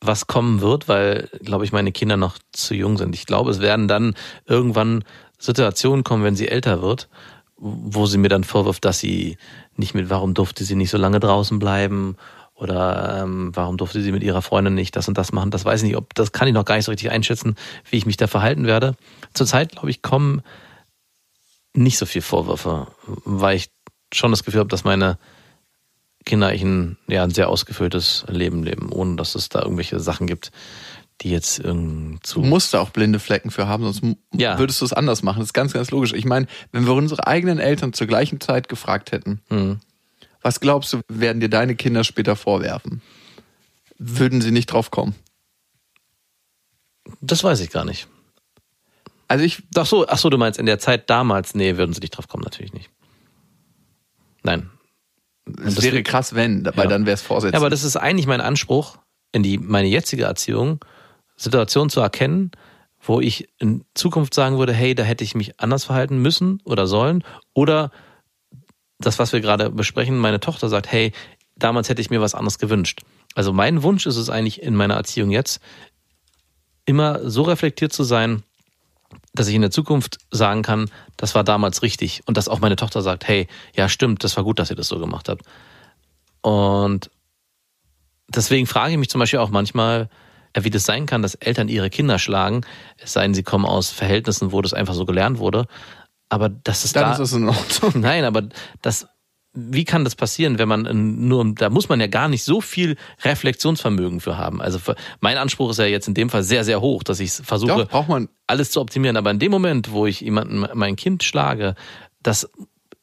[0.00, 3.14] was kommen wird, weil, glaube ich, meine Kinder noch zu jung sind.
[3.14, 4.14] Ich glaube, es werden dann
[4.46, 5.04] irgendwann
[5.38, 7.08] Situationen kommen, wenn sie älter wird,
[7.56, 9.38] wo sie mir dann vorwirft, dass sie
[9.76, 12.16] nicht mit, warum durfte sie nicht so lange draußen bleiben
[12.54, 15.50] oder ähm, warum durfte sie mit ihrer Freundin nicht das und das machen.
[15.50, 17.56] Das weiß ich nicht, ob das kann ich noch gar nicht so richtig einschätzen,
[17.90, 18.96] wie ich mich da verhalten werde.
[19.34, 20.42] Zurzeit, glaube ich, kommen
[21.74, 22.88] nicht so viel Vorwürfe,
[23.24, 23.70] weil ich
[24.12, 25.18] schon das Gefühl habe, dass meine
[26.28, 30.26] Kinder eigentlich ein, ja, ein sehr ausgefülltes Leben leben, ohne dass es da irgendwelche Sachen
[30.28, 30.52] gibt,
[31.22, 32.40] die jetzt irgend zu.
[32.42, 34.02] Du musst da auch blinde Flecken für haben, sonst
[34.32, 34.56] Ja.
[34.60, 35.40] würdest du es anders machen.
[35.40, 36.12] Das ist ganz, ganz logisch.
[36.12, 39.80] Ich meine, wenn wir unsere eigenen Eltern zur gleichen Zeit gefragt hätten, Hm.
[40.42, 43.02] was glaubst du, werden dir deine Kinder später vorwerfen?
[43.98, 45.16] Würden sie nicht drauf kommen?
[47.20, 48.06] Das weiß ich gar nicht.
[49.26, 51.54] Also ich, Ach so, ach so, du meinst in der Zeit damals?
[51.54, 52.90] Nee, würden sie nicht drauf kommen, natürlich nicht.
[54.42, 54.70] Nein.
[55.64, 56.86] Es das wäre krass, wenn, weil Ja.
[56.86, 57.54] dann wäre es vorsätzlich.
[57.54, 58.98] Ja, aber das ist eigentlich mein Anspruch,
[59.32, 60.84] in die, meine jetzige Erziehung,
[61.36, 62.50] Situationen zu erkennen,
[63.00, 66.86] wo ich in Zukunft sagen würde, hey, da hätte ich mich anders verhalten müssen oder
[66.86, 67.22] sollen.
[67.54, 67.90] Oder
[68.98, 71.12] das, was wir gerade besprechen, meine Tochter sagt, hey,
[71.56, 73.02] damals hätte ich mir was anderes gewünscht.
[73.34, 75.60] Also mein Wunsch ist es eigentlich in meiner Erziehung jetzt,
[76.86, 78.42] immer so reflektiert zu sein,
[79.38, 82.22] dass ich in der Zukunft sagen kann, das war damals richtig.
[82.26, 84.88] Und dass auch meine Tochter sagt, hey, ja stimmt, das war gut, dass ihr das
[84.88, 85.42] so gemacht habt.
[86.42, 87.10] Und
[88.28, 90.08] deswegen frage ich mich zum Beispiel auch manchmal,
[90.52, 92.62] äh, wie das sein kann, dass Eltern ihre Kinder schlagen,
[92.96, 95.66] es sei denn, sie kommen aus Verhältnissen, wo das einfach so gelernt wurde.
[96.28, 97.12] Aber das ist dann da.
[97.12, 97.92] ist das in Ordnung.
[98.00, 98.42] Nein, aber
[98.82, 99.08] das,
[99.54, 102.60] wie kann das passieren, wenn man in- nur, da muss man ja gar nicht so
[102.60, 104.60] viel Reflexionsvermögen für haben.
[104.60, 107.32] Also für, mein Anspruch ist ja jetzt in dem Fall sehr, sehr hoch, dass ich
[107.32, 108.28] versuche, Doch, braucht man.
[108.46, 109.16] alles zu optimieren.
[109.16, 111.74] Aber in dem Moment, wo ich jemanden, mein Kind schlage,
[112.22, 112.48] das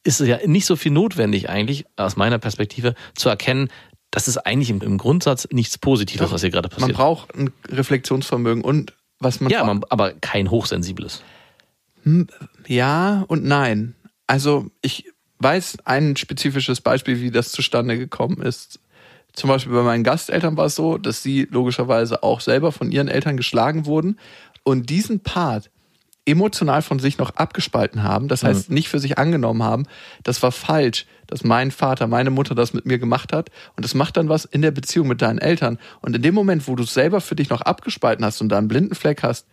[0.04, 3.70] ist ja nicht so viel notwendig eigentlich, aus meiner Perspektive, zu erkennen,
[4.12, 6.96] das ist eigentlich im, im Grundsatz nichts Positives, was hier gerade Man passiert.
[6.98, 11.22] braucht ein Reflexionsvermögen und was man ja, man, aber kein hochsensibles.
[12.68, 13.96] Ja und nein.
[14.28, 18.80] Also ich weiß ein spezifisches Beispiel, wie das zustande gekommen ist.
[19.34, 23.10] Zum Beispiel bei meinen Gasteltern war es so, dass sie logischerweise auch selber von ihren
[23.10, 24.18] Eltern geschlagen wurden
[24.64, 25.70] und diesen Part
[26.26, 29.86] emotional von sich noch abgespalten haben, das heißt nicht für sich angenommen haben,
[30.24, 33.50] das war falsch, dass mein Vater, meine Mutter das mit mir gemacht hat.
[33.76, 35.78] Und das macht dann was in der Beziehung mit deinen Eltern.
[36.02, 38.58] Und in dem Moment, wo du es selber für dich noch abgespalten hast und da
[38.58, 39.46] einen blinden Fleck hast,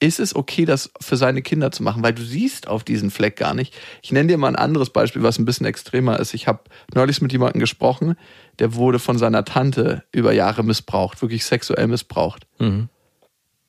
[0.00, 3.36] ist es okay, das für seine Kinder zu machen, weil du siehst auf diesen Fleck
[3.36, 3.74] gar nicht.
[4.02, 6.34] Ich nenne dir mal ein anderes Beispiel, was ein bisschen extremer ist.
[6.34, 6.60] Ich habe
[6.94, 8.16] neulich mit jemandem gesprochen,
[8.60, 12.46] der wurde von seiner Tante über Jahre missbraucht, wirklich sexuell missbraucht.
[12.58, 12.88] Mhm.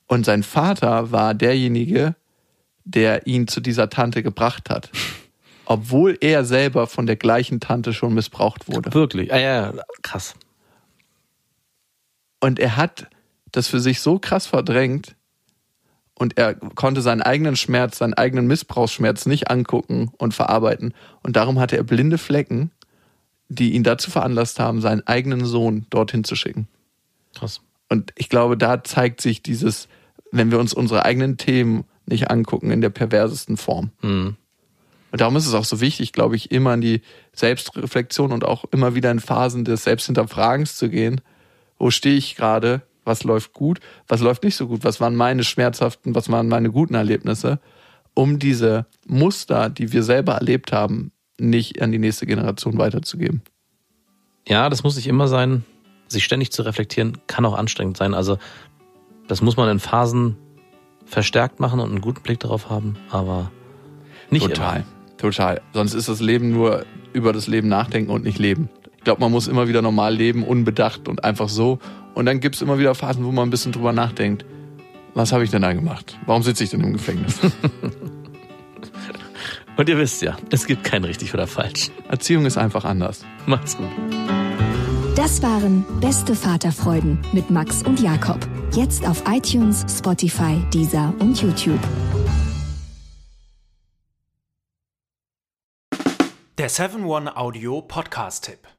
[0.08, 2.16] Und sein Vater war derjenige,
[2.84, 4.92] der ihn zu dieser Tante gebracht hat.
[5.66, 8.92] Obwohl er selber von der gleichen Tante schon missbraucht wurde.
[8.94, 9.32] Wirklich.
[9.32, 10.34] Ah, ja, ja, krass.
[12.40, 13.08] Und er hat
[13.52, 15.16] das für sich so krass verdrängt
[16.20, 20.94] und er konnte seinen eigenen Schmerz, seinen eigenen Missbrauchsschmerz nicht angucken und verarbeiten.
[21.24, 22.72] Und darum hatte er blinde Flecken,
[23.48, 26.68] die ihn dazu veranlasst haben, seinen eigenen Sohn dorthin zu schicken.
[27.34, 27.62] Krass.
[27.88, 29.88] Und ich glaube, da zeigt sich dieses,
[30.32, 33.92] wenn wir uns unsere eigenen Themen nicht angucken, in der perversesten Form.
[34.02, 34.36] Mhm.
[35.12, 37.02] Und darum ist es auch so wichtig, glaube ich, immer in die
[37.34, 41.22] Selbstreflexion und auch immer wieder in Phasen des Selbsthinterfragens zu gehen.
[41.80, 42.82] Wo stehe ich gerade?
[43.10, 43.80] Was läuft gut?
[44.08, 44.84] Was läuft nicht so gut?
[44.84, 47.60] Was waren meine schmerzhaften, was waren meine guten Erlebnisse?
[48.14, 53.42] Um diese Muster, die wir selber erlebt haben, nicht an die nächste Generation weiterzugeben.
[54.48, 55.66] Ja, das muss nicht immer sein.
[56.08, 58.14] Sich ständig zu reflektieren kann auch anstrengend sein.
[58.14, 58.38] Also
[59.28, 60.38] das muss man in Phasen
[61.06, 63.52] verstärkt machen und einen guten Blick darauf haben, aber
[64.30, 65.18] nicht Total, immer.
[65.18, 65.62] total.
[65.74, 68.70] Sonst ist das Leben nur über das Leben nachdenken und nicht leben.
[69.00, 71.80] Ich glaube, man muss immer wieder normal leben, unbedacht und einfach so.
[72.16, 74.44] Und dann gibt es immer wieder Phasen, wo man ein bisschen drüber nachdenkt.
[75.14, 76.20] Was habe ich denn da gemacht?
[76.26, 77.40] Warum sitze ich denn im Gefängnis?
[79.78, 81.92] Und ihr wisst ja, es gibt kein richtig oder falsch.
[82.10, 83.24] Erziehung ist einfach anders.
[83.46, 83.88] Macht's gut.
[85.16, 88.46] Das waren Beste Vaterfreuden mit Max und Jakob.
[88.74, 91.80] Jetzt auf iTunes, Spotify, Deezer und YouTube.
[96.58, 98.79] Der 7-One Audio Podcast-Tipp.